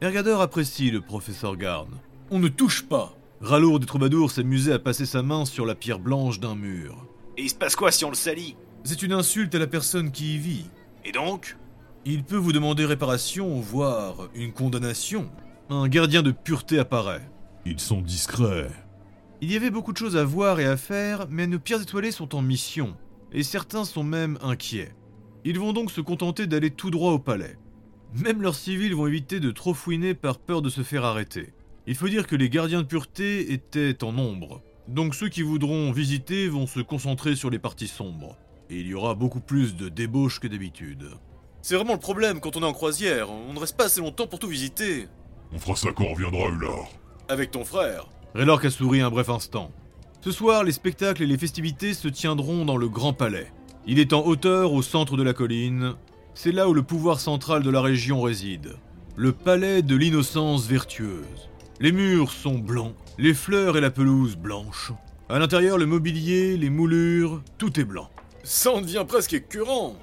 Ergador 0.00 0.40
apprécie 0.40 0.90
le 0.90 1.00
professeur 1.00 1.56
Garn. 1.56 1.88
On 2.30 2.38
ne 2.38 2.48
touche 2.48 2.82
pas 2.82 3.16
Ralour 3.40 3.80
des 3.80 3.86
troubadours 3.86 4.30
s'amusait 4.30 4.72
à 4.72 4.78
passer 4.78 5.04
sa 5.04 5.22
main 5.22 5.44
sur 5.44 5.66
la 5.66 5.74
pierre 5.74 5.98
blanche 5.98 6.40
d'un 6.40 6.54
mur. 6.54 7.06
Et 7.36 7.42
il 7.42 7.50
se 7.50 7.54
passe 7.54 7.76
quoi 7.76 7.92
si 7.92 8.04
on 8.06 8.08
le 8.08 8.14
salit? 8.14 8.56
C'est 8.82 9.02
une 9.02 9.12
insulte 9.12 9.54
à 9.54 9.58
la 9.58 9.66
personne 9.66 10.10
qui 10.10 10.36
y 10.36 10.38
vit. 10.38 10.66
Et 11.04 11.12
donc? 11.12 11.56
Il 12.08 12.22
peut 12.22 12.36
vous 12.36 12.52
demander 12.52 12.84
réparation, 12.84 13.58
voire 13.58 14.28
une 14.36 14.52
condamnation. 14.52 15.28
Un 15.70 15.88
gardien 15.88 16.22
de 16.22 16.30
pureté 16.30 16.78
apparaît. 16.78 17.28
Ils 17.64 17.80
sont 17.80 18.00
discrets. 18.00 18.70
Il 19.40 19.50
y 19.50 19.56
avait 19.56 19.72
beaucoup 19.72 19.92
de 19.92 19.98
choses 19.98 20.16
à 20.16 20.24
voir 20.24 20.60
et 20.60 20.66
à 20.66 20.76
faire, 20.76 21.26
mais 21.28 21.48
nos 21.48 21.58
pierres 21.58 21.82
étoilées 21.82 22.12
sont 22.12 22.36
en 22.36 22.42
mission, 22.42 22.96
et 23.32 23.42
certains 23.42 23.84
sont 23.84 24.04
même 24.04 24.38
inquiets. 24.40 24.94
Ils 25.44 25.58
vont 25.58 25.72
donc 25.72 25.90
se 25.90 26.00
contenter 26.00 26.46
d'aller 26.46 26.70
tout 26.70 26.92
droit 26.92 27.10
au 27.10 27.18
palais. 27.18 27.58
Même 28.14 28.40
leurs 28.40 28.54
civils 28.54 28.94
vont 28.94 29.08
éviter 29.08 29.40
de 29.40 29.50
trop 29.50 29.74
fouiner 29.74 30.14
par 30.14 30.38
peur 30.38 30.62
de 30.62 30.70
se 30.70 30.82
faire 30.82 31.04
arrêter. 31.04 31.54
Il 31.88 31.96
faut 31.96 32.08
dire 32.08 32.28
que 32.28 32.36
les 32.36 32.48
gardiens 32.48 32.82
de 32.82 32.86
pureté 32.86 33.52
étaient 33.52 34.04
en 34.04 34.12
nombre, 34.12 34.62
donc 34.86 35.16
ceux 35.16 35.28
qui 35.28 35.42
voudront 35.42 35.90
visiter 35.90 36.48
vont 36.48 36.68
se 36.68 36.78
concentrer 36.78 37.34
sur 37.34 37.50
les 37.50 37.58
parties 37.58 37.88
sombres, 37.88 38.36
et 38.70 38.78
il 38.78 38.86
y 38.86 38.94
aura 38.94 39.16
beaucoup 39.16 39.40
plus 39.40 39.74
de 39.74 39.88
débauches 39.88 40.38
que 40.38 40.46
d'habitude. 40.46 41.08
C'est 41.68 41.74
vraiment 41.74 41.94
le 41.94 41.98
problème 41.98 42.38
quand 42.38 42.56
on 42.56 42.62
est 42.62 42.64
en 42.64 42.72
croisière, 42.72 43.28
on 43.28 43.52
ne 43.52 43.58
reste 43.58 43.76
pas 43.76 43.86
assez 43.86 44.00
longtemps 44.00 44.28
pour 44.28 44.38
tout 44.38 44.46
visiter. 44.46 45.08
On 45.52 45.58
fera 45.58 45.74
ça 45.74 45.88
quand 45.90 46.04
on 46.04 46.14
reviendra, 46.14 46.48
Ular. 46.48 46.86
Avec 47.28 47.50
ton 47.50 47.64
frère. 47.64 48.06
Raylork 48.36 48.66
a 48.66 48.70
souri 48.70 49.00
un 49.00 49.10
bref 49.10 49.28
instant. 49.28 49.72
Ce 50.20 50.30
soir, 50.30 50.62
les 50.62 50.70
spectacles 50.70 51.24
et 51.24 51.26
les 51.26 51.36
festivités 51.36 51.92
se 51.92 52.06
tiendront 52.06 52.64
dans 52.64 52.76
le 52.76 52.88
Grand 52.88 53.14
Palais. 53.14 53.50
Il 53.84 53.98
est 53.98 54.12
en 54.12 54.24
hauteur 54.24 54.74
au 54.74 54.80
centre 54.80 55.16
de 55.16 55.24
la 55.24 55.32
colline. 55.32 55.94
c'est 56.34 56.52
là 56.52 56.68
où 56.68 56.72
le 56.72 56.84
pouvoir 56.84 57.18
central 57.18 57.64
de 57.64 57.70
la 57.70 57.80
région 57.80 58.22
réside. 58.22 58.76
Le 59.16 59.32
palais 59.32 59.82
de 59.82 59.96
l'innocence 59.96 60.68
vertueuse. 60.68 61.50
Les 61.80 61.90
murs 61.90 62.30
sont 62.30 62.58
blancs, 62.58 62.94
les 63.18 63.34
fleurs 63.34 63.76
et 63.76 63.80
la 63.80 63.90
pelouse 63.90 64.36
blanches. 64.36 64.92
À 65.28 65.40
l'intérieur, 65.40 65.78
le 65.78 65.86
mobilier, 65.86 66.56
les 66.56 66.70
moulures, 66.70 67.42
tout 67.58 67.80
est 67.80 67.84
blanc. 67.84 68.08
Ça 68.44 68.70
en 68.70 68.82
devient 68.82 69.04
presque 69.04 69.32
écœurant. 69.32 69.96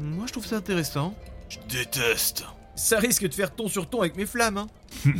Moi, 0.00 0.26
je 0.26 0.32
trouve 0.32 0.46
ça 0.46 0.56
intéressant. 0.56 1.14
Je 1.48 1.58
déteste. 1.68 2.44
Ça 2.74 2.98
risque 2.98 3.26
de 3.26 3.34
faire 3.34 3.54
ton 3.54 3.68
sur 3.68 3.88
ton 3.88 4.00
avec 4.00 4.16
mes 4.16 4.26
flammes, 4.26 4.58
hein. 4.58 4.66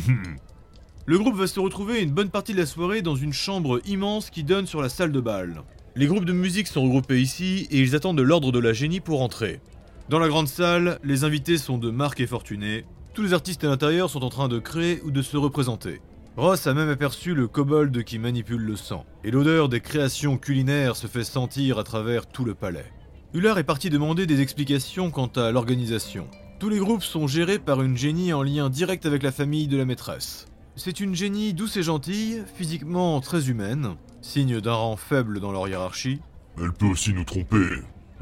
Le 1.05 1.17
groupe 1.17 1.35
va 1.35 1.47
se 1.47 1.59
retrouver 1.59 2.01
une 2.01 2.11
bonne 2.11 2.29
partie 2.29 2.53
de 2.53 2.59
la 2.59 2.67
soirée 2.67 3.01
dans 3.01 3.15
une 3.15 3.33
chambre 3.33 3.81
immense 3.85 4.29
qui 4.29 4.43
donne 4.43 4.67
sur 4.67 4.81
la 4.81 4.89
salle 4.89 5.11
de 5.11 5.19
bal. 5.19 5.63
Les 5.95 6.05
groupes 6.05 6.25
de 6.25 6.33
musique 6.33 6.67
sont 6.67 6.83
regroupés 6.83 7.19
ici 7.19 7.67
et 7.71 7.79
ils 7.79 7.95
attendent 7.95 8.19
l'ordre 8.19 8.51
de 8.51 8.59
la 8.59 8.73
génie 8.73 8.99
pour 8.99 9.23
entrer. 9.23 9.59
Dans 10.07 10.19
la 10.19 10.27
grande 10.27 10.47
salle, 10.47 10.99
les 11.03 11.23
invités 11.23 11.57
sont 11.57 11.79
de 11.79 11.89
Marc 11.89 12.19
et 12.19 12.27
Fortuné. 12.27 12.85
Tous 13.15 13.23
les 13.23 13.33
artistes 13.33 13.63
à 13.63 13.67
l'intérieur 13.67 14.09
sont 14.09 14.23
en 14.23 14.29
train 14.29 14.47
de 14.47 14.59
créer 14.59 15.01
ou 15.03 15.09
de 15.09 15.23
se 15.23 15.35
représenter. 15.35 15.99
Ross 16.37 16.67
a 16.67 16.73
même 16.73 16.89
aperçu 16.89 17.33
le 17.33 17.47
kobold 17.47 18.03
qui 18.03 18.19
manipule 18.19 18.61
le 18.61 18.75
sang, 18.75 19.05
et 19.23 19.31
l'odeur 19.31 19.67
des 19.67 19.81
créations 19.81 20.37
culinaires 20.37 20.95
se 20.95 21.07
fait 21.07 21.23
sentir 21.23 21.79
à 21.79 21.83
travers 21.83 22.27
tout 22.27 22.45
le 22.45 22.53
palais. 22.53 22.85
Hullard 23.31 23.59
est 23.59 23.63
parti 23.63 23.91
demander 23.91 24.25
des 24.25 24.41
explications 24.41 25.11
quant 25.11 25.27
à 25.35 25.51
l'organisation. 25.51 26.27
Tous 26.57 26.67
les 26.67 26.79
groupes 26.79 27.03
sont 27.03 27.27
gérés 27.27 27.59
par 27.59 27.83
une 27.83 27.95
génie 27.95 28.33
en 28.33 28.41
lien 28.41 28.71
direct 28.71 29.05
avec 29.05 29.21
la 29.21 29.31
famille 29.31 29.67
de 29.67 29.77
la 29.77 29.85
maîtresse. 29.85 30.47
C'est 30.75 30.99
une 30.99 31.13
génie 31.13 31.53
douce 31.53 31.77
et 31.77 31.83
gentille, 31.83 32.41
physiquement 32.55 33.21
très 33.21 33.49
humaine, 33.49 33.97
signe 34.23 34.59
d'un 34.59 34.73
rang 34.73 34.95
faible 34.95 35.39
dans 35.39 35.51
leur 35.51 35.67
hiérarchie. 35.67 36.21
Elle 36.59 36.73
peut 36.73 36.87
aussi 36.87 37.13
nous 37.13 37.23
tromper. 37.23 37.67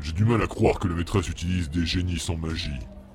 J'ai 0.02 0.12
du 0.12 0.26
mal 0.26 0.42
à 0.42 0.48
croire 0.48 0.78
que 0.78 0.90
la 0.90 0.96
maîtresse 0.96 1.30
utilise 1.30 1.70
des 1.70 1.86
génies 1.86 2.20
sans 2.20 2.36
magie. 2.36 2.70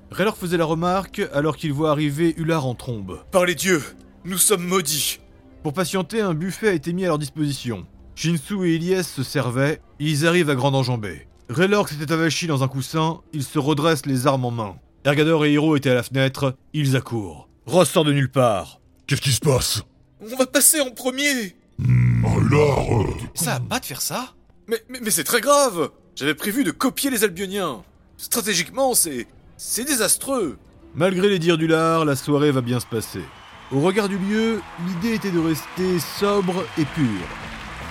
Raylor 0.09 0.35
faisait 0.35 0.57
la 0.57 0.65
remarque 0.65 1.21
alors 1.31 1.57
qu'il 1.57 1.73
voit 1.73 1.91
arriver 1.91 2.33
Hullard 2.37 2.65
en 2.65 2.73
trombe. 2.73 3.19
Par 3.29 3.45
les 3.45 3.53
dieux, 3.55 3.83
nous 4.25 4.39
sommes 4.39 4.65
maudits. 4.65 5.19
Pour 5.61 5.73
patienter, 5.73 6.21
un 6.21 6.33
buffet 6.33 6.69
a 6.69 6.73
été 6.73 6.91
mis 6.91 7.05
à 7.05 7.09
leur 7.09 7.19
disposition. 7.19 7.85
Shinsu 8.15 8.67
et 8.67 8.77
Ilyes 8.77 9.03
se 9.03 9.21
servaient, 9.21 9.79
ils 9.99 10.25
arrivent 10.25 10.49
à 10.49 10.55
grande 10.55 10.75
enjambée. 10.75 11.27
Raylor 11.49 11.89
s'était 11.89 12.11
avachi 12.11 12.47
dans 12.47 12.63
un 12.63 12.67
coussin, 12.67 13.21
ils 13.33 13.43
se 13.43 13.59
redressent 13.59 14.05
les 14.05 14.27
armes 14.27 14.45
en 14.45 14.51
main. 14.51 14.75
Ergador 15.05 15.45
et 15.45 15.53
Hiro 15.53 15.75
étaient 15.75 15.89
à 15.89 15.95
la 15.95 16.03
fenêtre, 16.03 16.55
ils 16.73 16.95
accourent. 16.95 17.49
Ross 17.65 17.89
sort 17.89 18.05
de 18.05 18.13
nulle 18.13 18.31
part. 18.31 18.79
Qu'est-ce 19.07 19.21
qui 19.21 19.31
se 19.33 19.41
passe? 19.41 19.83
On 20.21 20.35
va 20.37 20.45
passer 20.45 20.79
en 20.79 20.91
premier. 20.91 21.55
Oh 21.79 22.39
là 22.49 22.75
euh, 22.91 23.03
Ça 23.33 23.55
a 23.55 23.59
pas 23.59 23.79
de 23.79 23.85
faire 23.85 24.01
ça? 24.01 24.33
Mais, 24.67 24.81
mais, 24.89 24.99
mais 25.03 25.11
c'est 25.11 25.25
très 25.25 25.41
grave 25.41 25.89
J'avais 26.15 26.35
prévu 26.35 26.63
de 26.63 26.71
copier 26.71 27.09
les 27.09 27.25
Albioniens. 27.25 27.83
Stratégiquement, 28.17 28.93
c'est... 28.93 29.27
c'est 29.57 29.83
désastreux. 29.83 30.57
Malgré 30.95 31.27
les 31.27 31.39
dires 31.39 31.57
du 31.57 31.67
lard, 31.67 32.05
la 32.05 32.15
soirée 32.15 32.51
va 32.51 32.61
bien 32.61 32.79
se 32.79 32.85
passer. 32.85 33.23
Au 33.71 33.81
regard 33.81 34.07
du 34.07 34.17
lieu, 34.17 34.61
l'idée 34.87 35.15
était 35.15 35.31
de 35.31 35.39
rester 35.39 35.99
sobre 36.19 36.63
et 36.77 36.85
pur. 36.85 37.27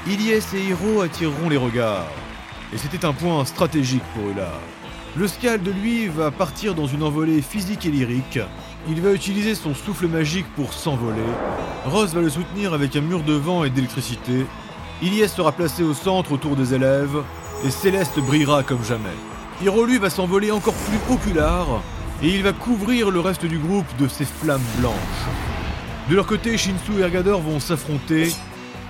Ilyes 0.07 0.43
et 0.55 0.69
Hiro 0.69 1.01
attireront 1.03 1.49
les 1.49 1.57
regards. 1.57 2.09
Et 2.73 2.79
c'était 2.79 3.05
un 3.05 3.13
point 3.13 3.45
stratégique 3.45 4.03
pour 4.15 4.31
Ular. 4.31 4.59
Le 5.15 5.29
Scald, 5.29 5.69
lui, 5.83 6.09
va 6.09 6.31
partir 6.31 6.75
dans 6.75 6.87
une 6.87 7.03
envolée 7.03 7.43
physique 7.43 7.85
et 7.85 7.91
lyrique. 7.91 8.39
Il 8.89 9.03
va 9.03 9.13
utiliser 9.13 9.55
son 9.55 9.75
souffle 9.75 10.07
magique 10.09 10.47
pour 10.57 10.73
s'envoler. 10.73 11.21
Ross 11.85 12.15
va 12.15 12.23
le 12.23 12.31
soutenir 12.31 12.73
avec 12.73 12.97
un 12.97 13.03
mur 13.03 13.23
de 13.23 13.35
vent 13.35 13.65
et 13.65 13.71
d'électricité. 13.71 14.47
Ilyes 15.03 15.29
sera 15.29 15.53
placé 15.53 15.83
au 15.83 15.93
centre 15.93 16.33
autour 16.33 16.57
des 16.57 16.73
élèves. 16.73 17.23
Et 17.65 17.71
Céleste 17.71 18.19
brillera 18.21 18.63
comme 18.63 18.83
jamais. 18.83 19.17
Hiro, 19.63 19.85
lui, 19.85 19.99
va 19.99 20.09
s'envoler 20.09 20.51
encore 20.51 20.75
plus 20.75 21.19
qu'Ular. 21.19 21.83
Et 22.23 22.29
il 22.29 22.43
va 22.43 22.55
couvrir 22.55 23.11
le 23.11 23.21
reste 23.21 23.45
du 23.45 23.59
groupe 23.59 23.97
de 23.99 24.09
ses 24.09 24.25
flammes 24.25 24.63
blanches. 24.79 24.95
De 26.09 26.15
leur 26.15 26.27
côté, 26.27 26.57
Shinsu 26.57 27.01
et 27.01 27.03
Ergador 27.03 27.43
vont 27.43 27.61
s'affronter. 27.61 28.33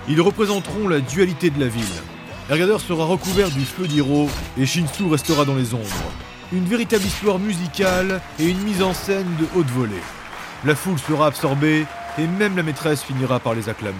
Ils 0.07 0.21
représenteront 0.21 0.87
la 0.87 1.01
dualité 1.01 1.49
de 1.49 1.59
la 1.59 1.67
ville. 1.67 1.83
Ergador 2.49 2.81
sera 2.81 3.05
recouvert 3.05 3.49
du 3.49 3.61
feu 3.61 3.87
d'Hiro 3.87 4.29
et 4.57 4.65
Shinsu 4.65 5.05
restera 5.05 5.45
dans 5.45 5.55
les 5.55 5.73
ombres. 5.73 6.11
Une 6.51 6.65
véritable 6.65 7.05
histoire 7.05 7.39
musicale 7.39 8.21
et 8.37 8.49
une 8.49 8.61
mise 8.63 8.83
en 8.83 8.93
scène 8.93 9.33
de 9.39 9.47
haute 9.57 9.69
volée. 9.69 9.93
La 10.65 10.75
foule 10.75 10.99
sera 10.99 11.27
absorbée 11.27 11.85
et 12.17 12.27
même 12.27 12.57
la 12.57 12.63
maîtresse 12.63 13.01
finira 13.01 13.39
par 13.39 13.53
les 13.53 13.69
acclamer. 13.69 13.95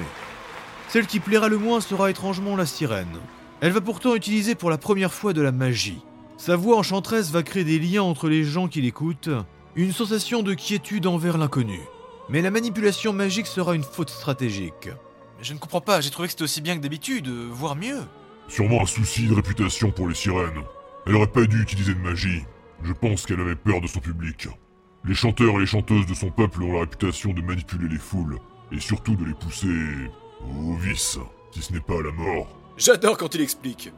Celle 0.89 1.07
qui 1.07 1.21
plaira 1.21 1.47
le 1.47 1.57
moins 1.57 1.79
sera 1.79 2.09
étrangement 2.09 2.57
la 2.57 2.65
sirène. 2.65 3.17
Elle 3.61 3.71
va 3.71 3.79
pourtant 3.79 4.13
utiliser 4.13 4.55
pour 4.55 4.69
la 4.69 4.77
première 4.77 5.13
fois 5.13 5.31
de 5.31 5.41
la 5.41 5.53
magie. 5.53 6.01
Sa 6.35 6.57
voix 6.57 6.77
enchanteresse 6.77 7.31
va 7.31 7.43
créer 7.43 7.63
des 7.63 7.79
liens 7.79 8.03
entre 8.03 8.27
les 8.27 8.43
gens 8.43 8.67
qui 8.67 8.81
l'écoutent, 8.81 9.29
une 9.77 9.93
sensation 9.93 10.43
de 10.43 10.53
quiétude 10.53 11.07
envers 11.07 11.37
l'inconnu. 11.37 11.79
Mais 12.27 12.41
la 12.41 12.51
manipulation 12.51 13.13
magique 13.13 13.47
sera 13.47 13.73
une 13.73 13.83
faute 13.83 14.09
stratégique. 14.09 14.89
Je 15.41 15.53
ne 15.53 15.59
comprends 15.59 15.81
pas, 15.81 16.01
j'ai 16.01 16.09
trouvé 16.09 16.27
que 16.27 16.33
c'était 16.33 16.43
aussi 16.43 16.61
bien 16.61 16.75
que 16.75 16.81
d'habitude, 16.81 17.27
euh, 17.29 17.47
voire 17.49 17.75
mieux. 17.75 18.01
Sûrement 18.53 18.83
un 18.83 18.85
souci 18.85 19.25
de 19.25 19.33
réputation 19.33 19.89
pour 19.89 20.07
les 20.07 20.13
sirènes. 20.13 20.61
Elle 21.07 21.15
aurait 21.15 21.25
pas 21.25 21.43
dû 21.45 21.59
utiliser 21.59 21.95
de 21.95 21.99
magie. 21.99 22.43
Je 22.83 22.93
pense 22.93 23.25
qu'elle 23.25 23.39
avait 23.39 23.55
peur 23.55 23.81
de 23.81 23.87
son 23.87 23.99
public. 23.99 24.47
Les 25.05 25.15
chanteurs 25.15 25.55
et 25.55 25.61
les 25.61 25.65
chanteuses 25.65 26.05
de 26.05 26.13
son 26.13 26.29
peuple 26.29 26.61
ont 26.61 26.73
la 26.73 26.81
réputation 26.81 27.33
de 27.33 27.41
manipuler 27.41 27.87
les 27.89 27.97
foules, 27.97 28.37
et 28.71 28.79
surtout 28.79 29.15
de 29.15 29.25
les 29.25 29.33
pousser 29.33 29.73
au 30.39 30.75
vice, 30.75 31.17
si 31.49 31.63
ce 31.63 31.73
n'est 31.73 31.79
pas 31.79 31.97
à 31.97 32.03
la 32.03 32.11
mort. 32.11 32.47
J'adore 32.77 33.17
quand 33.17 33.33
il 33.33 33.41
explique. 33.41 33.91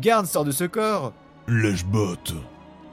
Garde 0.00 0.24
sort 0.24 0.46
de 0.46 0.50
ce 0.50 0.64
corps 0.64 1.12
Lèche-botte. 1.46 2.32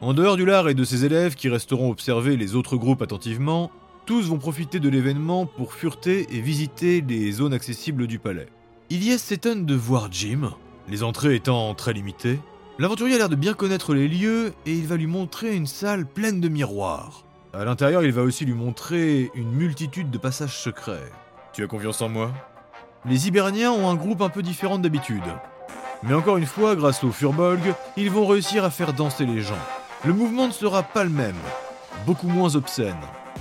En 0.01 0.13
dehors 0.13 0.35
du 0.35 0.43
lard 0.43 0.67
et 0.67 0.73
de 0.73 0.83
ses 0.83 1.05
élèves 1.05 1.35
qui 1.35 1.47
resteront 1.47 1.89
observer 1.89 2.35
les 2.35 2.53
autres 2.53 2.75
groupes 2.75 3.01
attentivement, 3.01 3.71
tous 4.05 4.27
vont 4.27 4.39
profiter 4.39 4.81
de 4.81 4.89
l'événement 4.89 5.45
pour 5.45 5.73
fureter 5.73 6.27
et 6.35 6.41
visiter 6.41 6.99
les 6.99 7.31
zones 7.31 7.53
accessibles 7.53 8.07
du 8.07 8.19
palais. 8.19 8.49
Ilyes 8.89 9.19
s'étonne 9.19 9.65
de 9.65 9.73
voir 9.73 10.09
Jim, 10.11 10.51
les 10.87 11.03
entrées 11.03 11.35
étant 11.35 11.73
très 11.75 11.93
limitées. 11.93 12.39
L'aventurier 12.79 13.15
a 13.15 13.17
l'air 13.19 13.29
de 13.29 13.35
bien 13.35 13.53
connaître 13.53 13.93
les 13.93 14.07
lieux 14.07 14.53
et 14.65 14.73
il 14.73 14.87
va 14.87 14.97
lui 14.97 15.07
montrer 15.07 15.55
une 15.55 15.67
salle 15.67 16.05
pleine 16.05 16.41
de 16.41 16.49
miroirs. 16.49 17.23
À 17.53 17.65
l'intérieur, 17.65 18.03
il 18.03 18.11
va 18.11 18.23
aussi 18.23 18.45
lui 18.45 18.53
montrer 18.53 19.29
une 19.35 19.51
multitude 19.51 20.09
de 20.09 20.17
passages 20.17 20.57
secrets. 20.57 21.11
Tu 21.53 21.63
as 21.63 21.67
confiance 21.67 22.01
en 22.01 22.09
moi? 22.09 22.31
Les 23.05 23.27
Hiberniens 23.27 23.71
ont 23.71 23.89
un 23.89 23.95
groupe 23.95 24.21
un 24.21 24.29
peu 24.29 24.41
différent 24.41 24.79
d'habitude. 24.79 25.23
Mais 26.03 26.13
encore 26.13 26.37
une 26.37 26.45
fois, 26.45 26.75
grâce 26.75 27.03
au 27.03 27.11
Furbolg, 27.11 27.59
ils 27.97 28.09
vont 28.09 28.25
réussir 28.25 28.63
à 28.63 28.71
faire 28.71 28.93
danser 28.93 29.25
les 29.25 29.41
gens. 29.41 29.59
Le 30.05 30.13
mouvement 30.13 30.47
ne 30.47 30.51
sera 30.51 30.81
pas 30.81 31.03
le 31.03 31.09
même, 31.09 31.35
beaucoup 32.05 32.27
moins 32.27 32.55
obscène. 32.55 32.97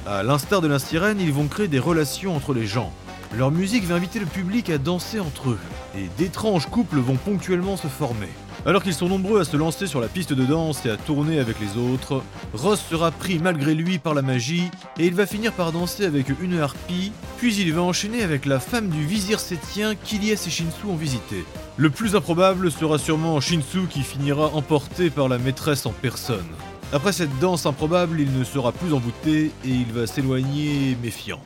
À 0.07 0.23
l'instar 0.23 0.61
de 0.61 0.69
la 0.69 0.79
sirène, 0.79 1.21
ils 1.21 1.33
vont 1.33 1.47
créer 1.47 1.69
des 1.69 1.79
relations 1.79 2.35
entre 2.35 2.53
les 2.53 2.67
gens. 2.67 2.93
Leur 3.37 3.53
musique 3.53 3.85
va 3.85 3.95
inviter 3.95 4.19
le 4.19 4.27
public 4.27 4.71
à 4.71 4.79
danser 4.79 5.21
entre 5.21 5.51
eux, 5.51 5.59
et 5.97 6.09
d'étranges 6.19 6.67
couples 6.67 6.99
vont 6.99 7.15
ponctuellement 7.15 7.77
se 7.77 7.87
former. 7.87 8.29
Alors 8.67 8.83
qu'ils 8.83 8.93
sont 8.93 9.09
nombreux 9.09 9.41
à 9.41 9.45
se 9.45 9.57
lancer 9.57 9.87
sur 9.87 10.01
la 10.01 10.09
piste 10.09 10.33
de 10.33 10.45
danse 10.45 10.85
et 10.85 10.91
à 10.91 10.97
tourner 10.97 11.39
avec 11.39 11.57
les 11.61 11.81
autres, 11.81 12.23
Ross 12.53 12.83
sera 12.91 13.13
pris 13.13 13.39
malgré 13.39 13.75
lui 13.75 13.99
par 13.99 14.15
la 14.15 14.23
magie, 14.23 14.69
et 14.99 15.07
il 15.07 15.15
va 15.15 15.27
finir 15.27 15.53
par 15.53 15.71
danser 15.71 16.05
avec 16.05 16.27
une 16.43 16.59
harpie, 16.59 17.13
puis 17.39 17.55
il 17.55 17.73
va 17.73 17.83
enchaîner 17.83 18.25
avec 18.25 18.47
la 18.47 18.59
femme 18.59 18.89
du 18.89 19.07
vizir 19.07 19.39
sétien 19.39 19.95
qu'Ilyes 19.95 20.33
et 20.33 20.51
Shinsu 20.51 20.87
ont 20.89 20.97
visité. 20.97 21.45
Le 21.77 21.89
plus 21.89 22.17
improbable 22.17 22.71
sera 22.73 22.99
sûrement 22.99 23.41
Shinsu 23.41 23.87
qui 23.89 24.03
finira 24.03 24.49
emporté 24.55 25.09
par 25.09 25.29
la 25.29 25.39
maîtresse 25.39 25.87
en 25.87 25.93
personne. 25.93 26.49
Après 26.93 27.13
cette 27.13 27.39
danse 27.39 27.65
improbable, 27.65 28.21
il 28.21 28.37
ne 28.37 28.43
sera 28.43 28.73
plus 28.73 28.93
embouté 28.93 29.53
et 29.65 29.69
il 29.69 29.93
va 29.93 30.09
s'éloigner 30.09 30.97
méfiant. 31.01 31.41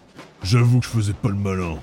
J'avoue 0.44 0.80
que 0.80 0.84
je 0.84 0.90
faisais 0.90 1.14
pas 1.14 1.30
le 1.30 1.36
malin. 1.36 1.78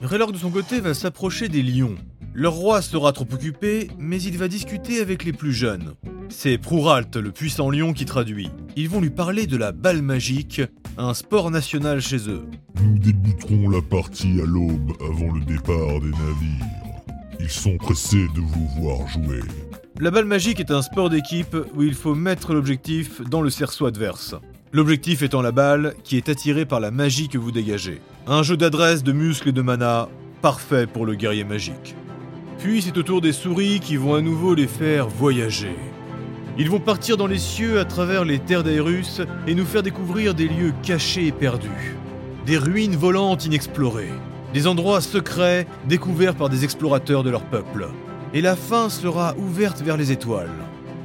Raylord 0.00 0.32
de 0.32 0.38
son 0.38 0.50
côté 0.50 0.80
va 0.80 0.94
s'approcher 0.94 1.48
des 1.48 1.62
lions. 1.62 1.96
Leur 2.32 2.54
roi 2.54 2.80
sera 2.80 3.12
trop 3.12 3.26
occupé, 3.30 3.90
mais 3.98 4.20
il 4.22 4.38
va 4.38 4.48
discuter 4.48 5.00
avec 5.00 5.22
les 5.22 5.34
plus 5.34 5.52
jeunes. 5.52 5.92
C'est 6.30 6.56
Prouralt, 6.56 7.14
le 7.16 7.30
puissant 7.30 7.70
lion, 7.70 7.92
qui 7.92 8.06
traduit. 8.06 8.50
Ils 8.74 8.88
vont 8.88 9.02
lui 9.02 9.10
parler 9.10 9.46
de 9.46 9.58
la 9.58 9.72
balle 9.72 10.00
magique, 10.00 10.62
un 10.96 11.12
sport 11.12 11.50
national 11.50 12.00
chez 12.00 12.30
eux. 12.30 12.46
Nous 12.82 12.98
débuterons 12.98 13.68
la 13.68 13.82
partie 13.82 14.40
à 14.40 14.46
l'aube 14.46 14.92
avant 15.00 15.32
le 15.34 15.44
départ 15.44 16.00
des 16.00 16.10
navires. 16.10 16.66
Ils 17.38 17.50
sont 17.50 17.76
pressés 17.76 18.26
de 18.34 18.40
vous 18.40 18.68
voir 18.80 19.06
jouer. 19.08 19.40
La 20.00 20.10
balle 20.10 20.24
magique 20.24 20.60
est 20.60 20.70
un 20.70 20.82
sport 20.82 21.10
d'équipe 21.10 21.54
où 21.74 21.82
il 21.82 21.94
faut 21.94 22.14
mettre 22.14 22.54
l'objectif 22.54 23.20
dans 23.28 23.42
le 23.42 23.50
cerceau 23.50 23.84
adverse. 23.84 24.34
L'objectif 24.76 25.22
étant 25.22 25.40
la 25.40 25.52
balle 25.52 25.94
qui 26.04 26.18
est 26.18 26.28
attirée 26.28 26.66
par 26.66 26.80
la 26.80 26.90
magie 26.90 27.30
que 27.30 27.38
vous 27.38 27.50
dégagez. 27.50 28.02
Un 28.26 28.42
jeu 28.42 28.58
d'adresse, 28.58 29.02
de 29.02 29.12
muscles 29.12 29.48
et 29.48 29.52
de 29.52 29.62
mana, 29.62 30.10
parfait 30.42 30.86
pour 30.86 31.06
le 31.06 31.14
guerrier 31.14 31.44
magique. 31.44 31.96
Puis 32.58 32.82
c'est 32.82 32.98
au 32.98 33.02
tour 33.02 33.22
des 33.22 33.32
souris 33.32 33.80
qui 33.80 33.96
vont 33.96 34.14
à 34.14 34.20
nouveau 34.20 34.54
les 34.54 34.66
faire 34.66 35.08
voyager. 35.08 35.74
Ils 36.58 36.68
vont 36.68 36.78
partir 36.78 37.16
dans 37.16 37.26
les 37.26 37.38
cieux 37.38 37.80
à 37.80 37.86
travers 37.86 38.26
les 38.26 38.38
terres 38.38 38.64
d'Aerus 38.64 39.22
et 39.46 39.54
nous 39.54 39.64
faire 39.64 39.82
découvrir 39.82 40.34
des 40.34 40.46
lieux 40.46 40.74
cachés 40.82 41.28
et 41.28 41.32
perdus. 41.32 41.96
Des 42.44 42.58
ruines 42.58 42.96
volantes 42.96 43.46
inexplorées. 43.46 44.12
Des 44.52 44.66
endroits 44.66 45.00
secrets 45.00 45.66
découverts 45.88 46.34
par 46.34 46.50
des 46.50 46.64
explorateurs 46.64 47.22
de 47.22 47.30
leur 47.30 47.44
peuple. 47.44 47.88
Et 48.34 48.42
la 48.42 48.56
fin 48.56 48.90
sera 48.90 49.34
ouverte 49.38 49.80
vers 49.80 49.96
les 49.96 50.12
étoiles. 50.12 50.50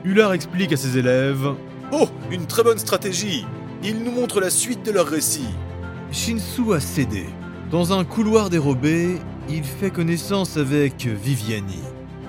Hullard 0.03 0.33
explique 0.33 0.73
à 0.73 0.77
ses 0.77 0.97
élèves 0.97 1.53
Oh, 1.93 2.09
une 2.31 2.47
très 2.47 2.63
bonne 2.63 2.77
stratégie 2.77 3.45
Ils 3.83 4.03
nous 4.03 4.11
montrent 4.11 4.39
la 4.39 4.51
suite 4.51 4.85
de 4.85 4.91
leur 4.91 5.07
récit. 5.07 5.49
Shinsu 6.11 6.73
a 6.73 6.79
cédé. 6.79 7.25
Dans 7.71 7.93
un 7.97 8.03
couloir 8.03 8.51
dérobé, 8.51 9.17
il 9.49 9.63
fait 9.63 9.89
connaissance 9.89 10.55
avec 10.57 11.07
Viviani, 11.07 11.79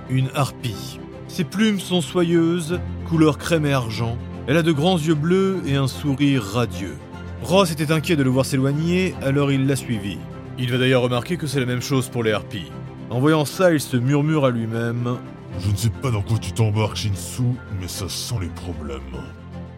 une 0.08 0.30
harpie. 0.34 0.98
Ses 1.28 1.44
plumes 1.44 1.78
sont 1.78 2.00
soyeuses, 2.00 2.80
couleur 3.06 3.36
crème 3.36 3.66
et 3.66 3.72
argent. 3.74 4.16
Elle 4.46 4.56
a 4.56 4.62
de 4.62 4.72
grands 4.72 4.96
yeux 4.96 5.14
bleus 5.14 5.60
et 5.66 5.76
un 5.76 5.88
sourire 5.88 6.42
radieux. 6.42 6.96
Ross 7.42 7.70
était 7.70 7.92
inquiet 7.92 8.16
de 8.16 8.22
le 8.22 8.30
voir 8.30 8.46
s'éloigner, 8.46 9.14
alors 9.20 9.52
il 9.52 9.66
l'a 9.66 9.76
suivi. 9.76 10.16
Il 10.58 10.70
va 10.70 10.78
d'ailleurs 10.78 11.02
remarquer 11.02 11.36
que 11.36 11.46
c'est 11.46 11.60
la 11.60 11.66
même 11.66 11.82
chose 11.82 12.08
pour 12.08 12.22
les 12.22 12.32
harpies. 12.32 12.72
En 13.10 13.20
voyant 13.20 13.44
ça, 13.44 13.74
il 13.74 13.80
se 13.80 13.98
murmure 13.98 14.46
à 14.46 14.50
lui-même 14.50 15.18
Je 15.58 15.70
ne 15.70 15.76
sais 15.76 15.90
pas 15.90 16.10
dans 16.10 16.22
quoi 16.22 16.38
tu 16.38 16.52
t'embarques, 16.52 16.96
Shinsu, 16.96 17.42
mais 17.78 17.88
ça 17.88 18.08
sent 18.08 18.36
les 18.40 18.48
problèmes. 18.48 19.00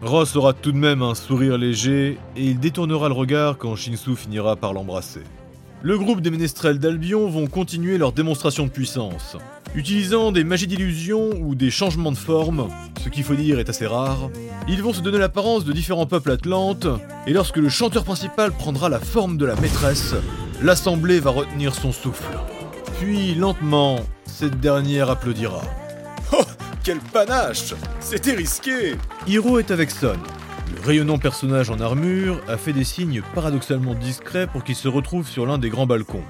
Ross 0.05 0.35
aura 0.35 0.53
tout 0.53 0.71
de 0.71 0.77
même 0.77 1.01
un 1.01 1.15
sourire 1.15 1.57
léger 1.57 2.19
et 2.37 2.43
il 2.43 2.59
détournera 2.59 3.07
le 3.07 3.15
regard 3.15 3.57
quand 3.57 3.75
Shinsu 3.75 4.15
finira 4.15 4.55
par 4.55 4.71
l'embrasser. 4.71 5.23
Le 5.81 5.97
groupe 5.97 6.21
des 6.21 6.29
ménestrels 6.29 6.77
d'Albion 6.77 7.27
vont 7.27 7.47
continuer 7.47 7.97
leur 7.97 8.11
démonstration 8.11 8.65
de 8.65 8.69
puissance. 8.69 9.35
Utilisant 9.73 10.31
des 10.31 10.43
magies 10.43 10.67
d'illusion 10.67 11.31
ou 11.41 11.55
des 11.55 11.71
changements 11.71 12.11
de 12.11 12.17
forme, 12.17 12.67
ce 13.03 13.09
qu'il 13.09 13.23
faut 13.23 13.33
dire 13.33 13.57
est 13.57 13.67
assez 13.67 13.87
rare, 13.87 14.29
ils 14.67 14.83
vont 14.83 14.93
se 14.93 15.01
donner 15.01 15.17
l'apparence 15.17 15.65
de 15.65 15.73
différents 15.73 16.05
peuples 16.05 16.31
atlantes, 16.31 16.87
et 17.25 17.33
lorsque 17.33 17.57
le 17.57 17.69
chanteur 17.69 18.03
principal 18.03 18.51
prendra 18.51 18.89
la 18.89 18.99
forme 18.99 19.37
de 19.37 19.45
la 19.45 19.55
maîtresse, 19.55 20.13
l'assemblée 20.61 21.19
va 21.19 21.31
retenir 21.31 21.73
son 21.73 21.91
souffle. 21.91 22.37
Puis, 22.99 23.33
lentement, 23.33 23.99
cette 24.25 24.59
dernière 24.59 25.09
applaudira. 25.09 25.63
Quel 26.85 26.99
panache 26.99 27.73
C'était 27.99 28.35
risqué 28.35 28.93
Hiro 29.25 29.57
est 29.57 29.71
avec 29.71 29.89
Son. 29.89 30.17
Le 30.75 30.85
rayonnant 30.85 31.17
personnage 31.17 31.71
en 31.71 31.79
armure 31.79 32.39
a 32.47 32.57
fait 32.57 32.73
des 32.73 32.83
signes 32.83 33.23
paradoxalement 33.33 33.95
discrets 33.95 34.45
pour 34.45 34.63
qu'il 34.63 34.75
se 34.75 34.87
retrouve 34.87 35.27
sur 35.27 35.47
l'un 35.47 35.57
des 35.57 35.71
grands 35.71 35.87
balcons. 35.87 36.21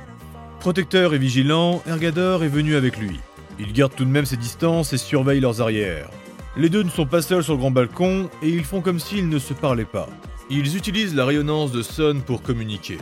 Protecteur 0.61 1.13
et 1.13 1.17
vigilant, 1.17 1.83
Ergador 1.85 2.45
est 2.45 2.47
venu 2.47 2.77
avec 2.77 2.97
lui. 2.97 3.19
Il 3.59 3.73
garde 3.73 3.95
tout 3.95 4.05
de 4.05 4.09
même 4.09 4.23
ses 4.23 4.37
distances 4.37 4.93
et 4.93 4.97
surveille 4.97 5.41
leurs 5.41 5.61
arrières. 5.61 6.09
Les 6.55 6.69
deux 6.69 6.83
ne 6.83 6.89
sont 6.89 7.05
pas 7.05 7.21
seuls 7.21 7.43
sur 7.43 7.55
le 7.55 7.59
grand 7.59 7.71
balcon 7.71 8.29
et 8.41 8.47
ils 8.47 8.63
font 8.63 8.79
comme 8.79 8.99
s'ils 8.99 9.27
ne 9.27 9.39
se 9.39 9.53
parlaient 9.53 9.83
pas. 9.83 10.07
Ils 10.49 10.77
utilisent 10.77 11.15
la 11.15 11.25
rayonnance 11.25 11.73
de 11.73 11.81
Son 11.81 12.21
pour 12.25 12.41
communiquer. 12.41 12.99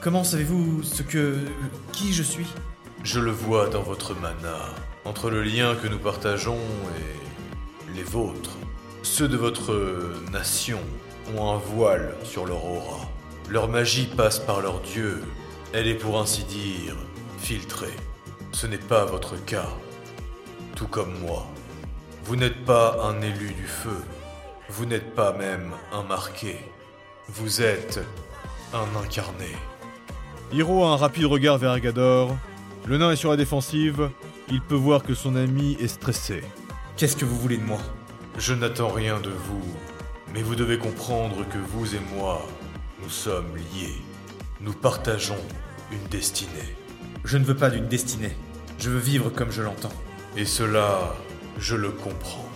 Comment 0.00 0.24
savez-vous 0.24 0.82
ce 0.82 1.04
que... 1.04 1.36
qui 1.92 2.12
je 2.12 2.24
suis? 2.24 2.46
Je 3.04 3.20
le 3.20 3.30
vois 3.30 3.68
dans 3.68 3.82
votre 3.82 4.20
mana, 4.20 4.58
entre 5.04 5.30
le 5.30 5.42
lien 5.42 5.74
que 5.74 5.88
nous 5.88 5.98
partageons 5.98 6.58
et 6.98 7.96
les 7.96 8.02
vôtres. 8.02 8.56
Ceux 9.02 9.28
de 9.28 9.36
votre 9.36 9.74
nation 10.30 10.80
ont 11.36 11.50
un 11.50 11.58
voile 11.58 12.14
sur 12.24 12.46
leur 12.46 12.64
aura. 12.64 13.08
Leur 13.48 13.68
magie 13.68 14.06
passe 14.06 14.38
par 14.38 14.60
leur 14.60 14.80
dieu. 14.80 15.22
Elle 15.72 15.88
est 15.88 15.94
pour 15.94 16.20
ainsi 16.20 16.44
dire 16.44 16.96
filtrée. 17.38 17.96
Ce 18.52 18.66
n'est 18.66 18.78
pas 18.78 19.04
votre 19.04 19.42
cas. 19.44 19.68
Tout 20.76 20.86
comme 20.86 21.18
moi. 21.20 21.46
Vous 22.24 22.36
n'êtes 22.36 22.64
pas 22.64 22.98
un 23.02 23.20
élu 23.20 23.52
du 23.52 23.66
feu. 23.66 24.00
Vous 24.68 24.86
n'êtes 24.86 25.14
pas 25.14 25.32
même 25.32 25.72
un 25.92 26.02
marqué. 26.02 26.56
Vous 27.28 27.62
êtes 27.62 28.00
un 28.72 29.00
incarné. 29.02 29.50
Hiro 30.52 30.84
a 30.84 30.90
un 30.90 30.96
rapide 30.96 31.26
regard 31.26 31.58
vers 31.58 31.74
Ergador. 31.74 32.36
Le 32.86 32.98
nain 32.98 33.10
est 33.10 33.16
sur 33.16 33.30
la 33.30 33.36
défensive. 33.36 34.10
Il 34.48 34.60
peut 34.60 34.74
voir 34.74 35.02
que 35.02 35.14
son 35.14 35.36
ami 35.36 35.76
est 35.80 35.88
stressé. 35.88 36.42
Qu'est-ce 36.96 37.16
que 37.16 37.24
vous 37.24 37.38
voulez 37.38 37.56
de 37.56 37.64
moi? 37.64 37.80
Je 38.38 38.54
n'attends 38.54 38.88
rien 38.88 39.20
de 39.20 39.30
vous, 39.30 39.62
mais 40.34 40.42
vous 40.42 40.54
devez 40.54 40.78
comprendre 40.78 41.46
que 41.48 41.58
vous 41.58 41.94
et 41.94 42.00
moi, 42.16 42.46
nous 43.02 43.10
sommes 43.10 43.56
liés. 43.56 43.94
Nous 44.60 44.72
partageons 44.72 45.38
une 45.90 46.08
destinée. 46.10 46.76
Je 47.24 47.38
ne 47.38 47.44
veux 47.44 47.56
pas 47.56 47.70
d'une 47.70 47.88
destinée. 47.88 48.32
Je 48.78 48.90
veux 48.90 48.98
vivre 48.98 49.30
comme 49.30 49.52
je 49.52 49.62
l'entends. 49.62 49.92
Et 50.36 50.44
cela, 50.44 51.14
je 51.58 51.76
le 51.76 51.90
comprends. 51.90 52.48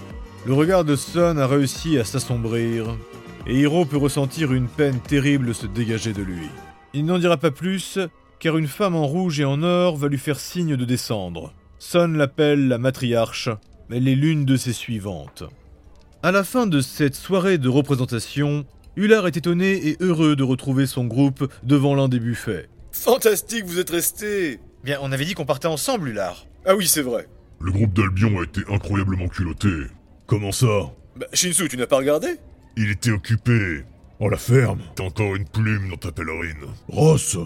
Le 0.45 0.55
regard 0.55 0.85
de 0.85 0.97
Son 0.97 1.37
a 1.39 1.47
réussi 1.47 1.99
à 1.99 2.05
s'assombrir, 2.05 2.97
et 3.47 3.59
Hiro 3.61 3.85
peut 3.85 3.97
ressentir 3.97 4.53
une 4.53 4.69
peine 4.69 5.01
terrible 5.01 5.55
se 5.55 5.67
dégager 5.67 6.13
de 6.13 6.23
lui. 6.23 6.49
Il 6.95 7.05
n'en 7.05 7.19
dira 7.19 7.37
pas 7.37 7.51
plus, 7.51 7.99
car 8.39 8.57
une 8.57 8.69
femme 8.69 8.95
en 8.95 9.07
rouge 9.07 9.41
et 9.41 9.45
en 9.45 9.63
or 9.63 9.97
va 9.97 10.09
lui 10.09 10.19
faire 10.19 10.41
signe 10.41 10.77
de 10.77 10.85
descendre. 10.85 11.53
Son 11.79 12.09
l'appelle 12.09 12.69
la 12.69 12.79
matriarche, 12.79 13.51
elle 13.91 14.09
est 14.09 14.15
l'une 14.15 14.45
de 14.45 14.57
ses 14.57 14.73
suivantes. 14.73 15.45
À 16.23 16.33
la 16.33 16.43
fin 16.43 16.67
de 16.67 16.81
cette 16.81 17.15
soirée 17.15 17.59
de 17.59 17.69
représentation, 17.69 18.65
Hullard 18.97 19.27
est 19.27 19.37
étonné 19.37 19.89
et 19.89 19.97
heureux 20.01 20.37
de 20.37 20.43
retrouver 20.43 20.87
son 20.87 21.05
groupe 21.05 21.53
devant 21.63 21.95
l'un 21.95 22.09
des 22.09 22.19
buffets. 22.19 22.69
Fantastique, 22.93 23.67
vous 23.67 23.79
êtes 23.79 23.91
restés 23.91 24.59
Bien, 24.85 24.99
on 25.03 25.13
avait 25.13 25.25
dit 25.25 25.35
qu'on 25.35 25.45
partait 25.45 25.69
ensemble, 25.69 26.09
Hullard. 26.09 26.47
Ah 26.65 26.75
oui, 26.75 26.87
c'est 26.87 27.03
vrai. 27.03 27.29
Le 27.61 27.73
groupe 27.73 27.93
d'Albion 27.93 28.39
a 28.41 28.45
été 28.45 28.63
incroyablement 28.69 29.29
culotté. 29.29 29.69
Comment 30.27 30.53
ça? 30.53 30.93
Bah, 31.17 31.27
Shinsu, 31.33 31.69
tu 31.69 31.77
n'as 31.77 31.87
pas 31.87 31.99
regardé? 31.99 32.29
Il 32.77 32.91
était 32.91 33.11
occupé. 33.11 33.85
Oh 34.19 34.29
la 34.31 34.37
ferme 34.39 34.81
T'as 34.95 35.05
encore 35.05 35.35
une 35.37 35.47
plume 35.47 35.91
dans 35.91 35.97
ta 35.97 36.11
pèlerine. 36.13 36.65
Ross 36.89 37.37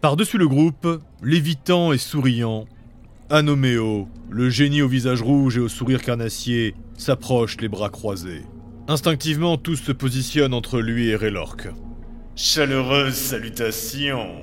Par-dessus 0.00 0.38
le 0.38 0.48
groupe, 0.48 0.88
lévitant 1.22 1.92
et 1.92 1.98
souriant, 1.98 2.66
Anoméo, 3.34 4.06
le 4.30 4.48
génie 4.48 4.80
au 4.80 4.86
visage 4.86 5.20
rouge 5.20 5.56
et 5.56 5.60
au 5.60 5.66
sourire 5.68 6.00
carnassier, 6.00 6.76
s'approche 6.96 7.56
les 7.60 7.66
bras 7.66 7.88
croisés. 7.88 8.42
Instinctivement, 8.86 9.56
tous 9.56 9.74
se 9.74 9.90
positionnent 9.90 10.54
entre 10.54 10.78
lui 10.78 11.08
et 11.08 11.16
Raylork. 11.16 11.66
Chaleureuse 12.36 13.16
salutation. 13.16 14.36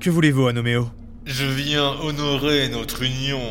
Que 0.00 0.08
voulez-vous, 0.08 0.46
Anoméo? 0.46 0.88
Je 1.26 1.44
viens 1.44 1.92
honorer 2.02 2.70
notre 2.70 3.02
union. 3.02 3.42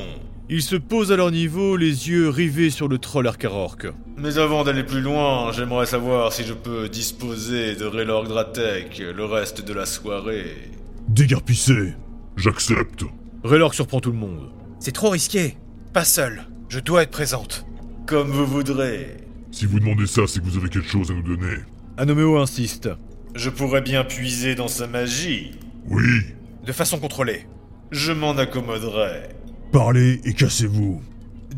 Ils 0.49 0.63
se 0.63 0.75
posent 0.75 1.11
à 1.11 1.17
leur 1.17 1.29
niveau, 1.29 1.77
les 1.77 2.09
yeux 2.09 2.29
rivés 2.29 2.71
sur 2.71 2.87
le 2.87 2.97
troll 2.97 3.27
Arkarork. 3.27 3.85
Mais 4.17 4.39
avant 4.39 4.63
d'aller 4.63 4.83
plus 4.83 5.01
loin, 5.01 5.51
j'aimerais 5.51 5.85
savoir 5.85 6.33
si 6.33 6.43
je 6.43 6.53
peux 6.53 6.89
disposer 6.89 7.75
de 7.75 7.85
Raylord 7.85 8.27
Dratek 8.27 9.03
le 9.15 9.25
reste 9.25 9.63
de 9.63 9.73
la 9.73 9.85
soirée. 9.85 10.71
Dégarpissé 11.07 11.93
J'accepte. 12.37 13.03
Raylork 13.43 13.75
surprend 13.75 13.99
tout 13.99 14.11
le 14.11 14.17
monde. 14.17 14.49
C'est 14.79 14.93
trop 14.93 15.09
risqué. 15.09 15.57
Pas 15.93 16.05
seul. 16.05 16.43
Je 16.69 16.79
dois 16.79 17.03
être 17.03 17.11
présente. 17.11 17.65
Comme 18.07 18.29
vous 18.29 18.45
voudrez. 18.45 19.17
Si 19.51 19.65
vous 19.65 19.79
demandez 19.79 20.07
ça, 20.07 20.21
c'est 20.25 20.39
que 20.39 20.45
vous 20.45 20.57
avez 20.57 20.69
quelque 20.69 20.87
chose 20.87 21.11
à 21.11 21.13
nous 21.13 21.23
donner. 21.35 21.57
Anoméo 21.97 22.37
insiste. 22.37 22.89
Je 23.35 23.49
pourrais 23.49 23.81
bien 23.81 24.05
puiser 24.05 24.55
dans 24.55 24.69
sa 24.69 24.87
magie. 24.87 25.51
Oui. 25.89 26.21
De 26.65 26.71
façon 26.71 26.97
contrôlée. 26.97 27.45
Je 27.91 28.13
m'en 28.13 28.37
accommoderai. 28.37 29.29
Parlez 29.71 30.21
et 30.23 30.33
cassez-vous. 30.33 31.01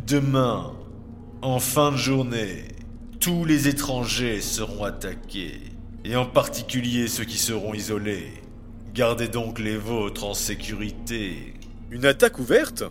Demain, 0.07 0.73
en 1.41 1.59
fin 1.59 1.91
de 1.91 1.97
journée, 1.97 2.63
tous 3.19 3.45
les 3.45 3.67
étrangers 3.67 4.41
seront 4.41 4.83
attaqués, 4.83 5.61
et 6.03 6.15
en 6.15 6.25
particulier 6.25 7.07
ceux 7.07 7.25
qui 7.25 7.37
seront 7.37 7.73
isolés. 7.73 8.33
Gardez 8.95 9.27
donc 9.27 9.59
les 9.59 9.77
vôtres 9.77 10.25
en 10.25 10.33
sécurité. 10.33 11.53
Une 11.91 12.05
attaque 12.05 12.39
ouverte? 12.39 12.83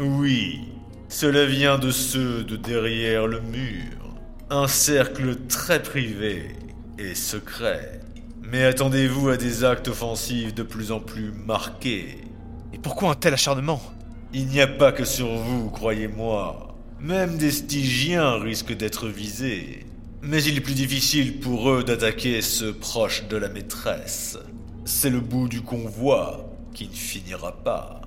Oui, 0.00 0.60
cela 1.08 1.44
vient 1.44 1.76
de 1.76 1.90
ceux 1.90 2.44
de 2.44 2.54
derrière 2.54 3.26
le 3.26 3.40
mur. 3.40 4.14
Un 4.48 4.68
cercle 4.68 5.34
très 5.48 5.82
privé 5.82 6.50
et 6.98 7.16
secret. 7.16 8.00
Mais 8.40 8.62
attendez-vous 8.62 9.28
à 9.28 9.36
des 9.36 9.64
actes 9.64 9.88
offensifs 9.88 10.54
de 10.54 10.62
plus 10.62 10.92
en 10.92 11.00
plus 11.00 11.32
marqués. 11.32 12.18
Et 12.72 12.78
pourquoi 12.78 13.10
un 13.10 13.14
tel 13.16 13.34
acharnement? 13.34 13.82
Il 14.32 14.46
n'y 14.46 14.60
a 14.60 14.68
pas 14.68 14.92
que 14.92 15.04
sur 15.04 15.34
vous, 15.34 15.68
croyez-moi. 15.68 16.76
Même 17.00 17.36
des 17.36 17.50
Stygiens 17.50 18.38
risquent 18.38 18.76
d'être 18.76 19.08
visés. 19.08 19.84
Mais 20.22 20.44
il 20.44 20.56
est 20.56 20.60
plus 20.60 20.74
difficile 20.74 21.40
pour 21.40 21.70
eux 21.70 21.82
d'attaquer 21.82 22.40
ceux 22.40 22.72
proches 22.72 23.26
de 23.26 23.36
la 23.36 23.48
maîtresse. 23.48 24.38
C'est 24.84 25.10
le 25.10 25.20
bout 25.20 25.48
du 25.48 25.62
convoi 25.62 26.52
qui 26.72 26.86
ne 26.86 26.94
finira 26.94 27.52
pas. 27.64 27.97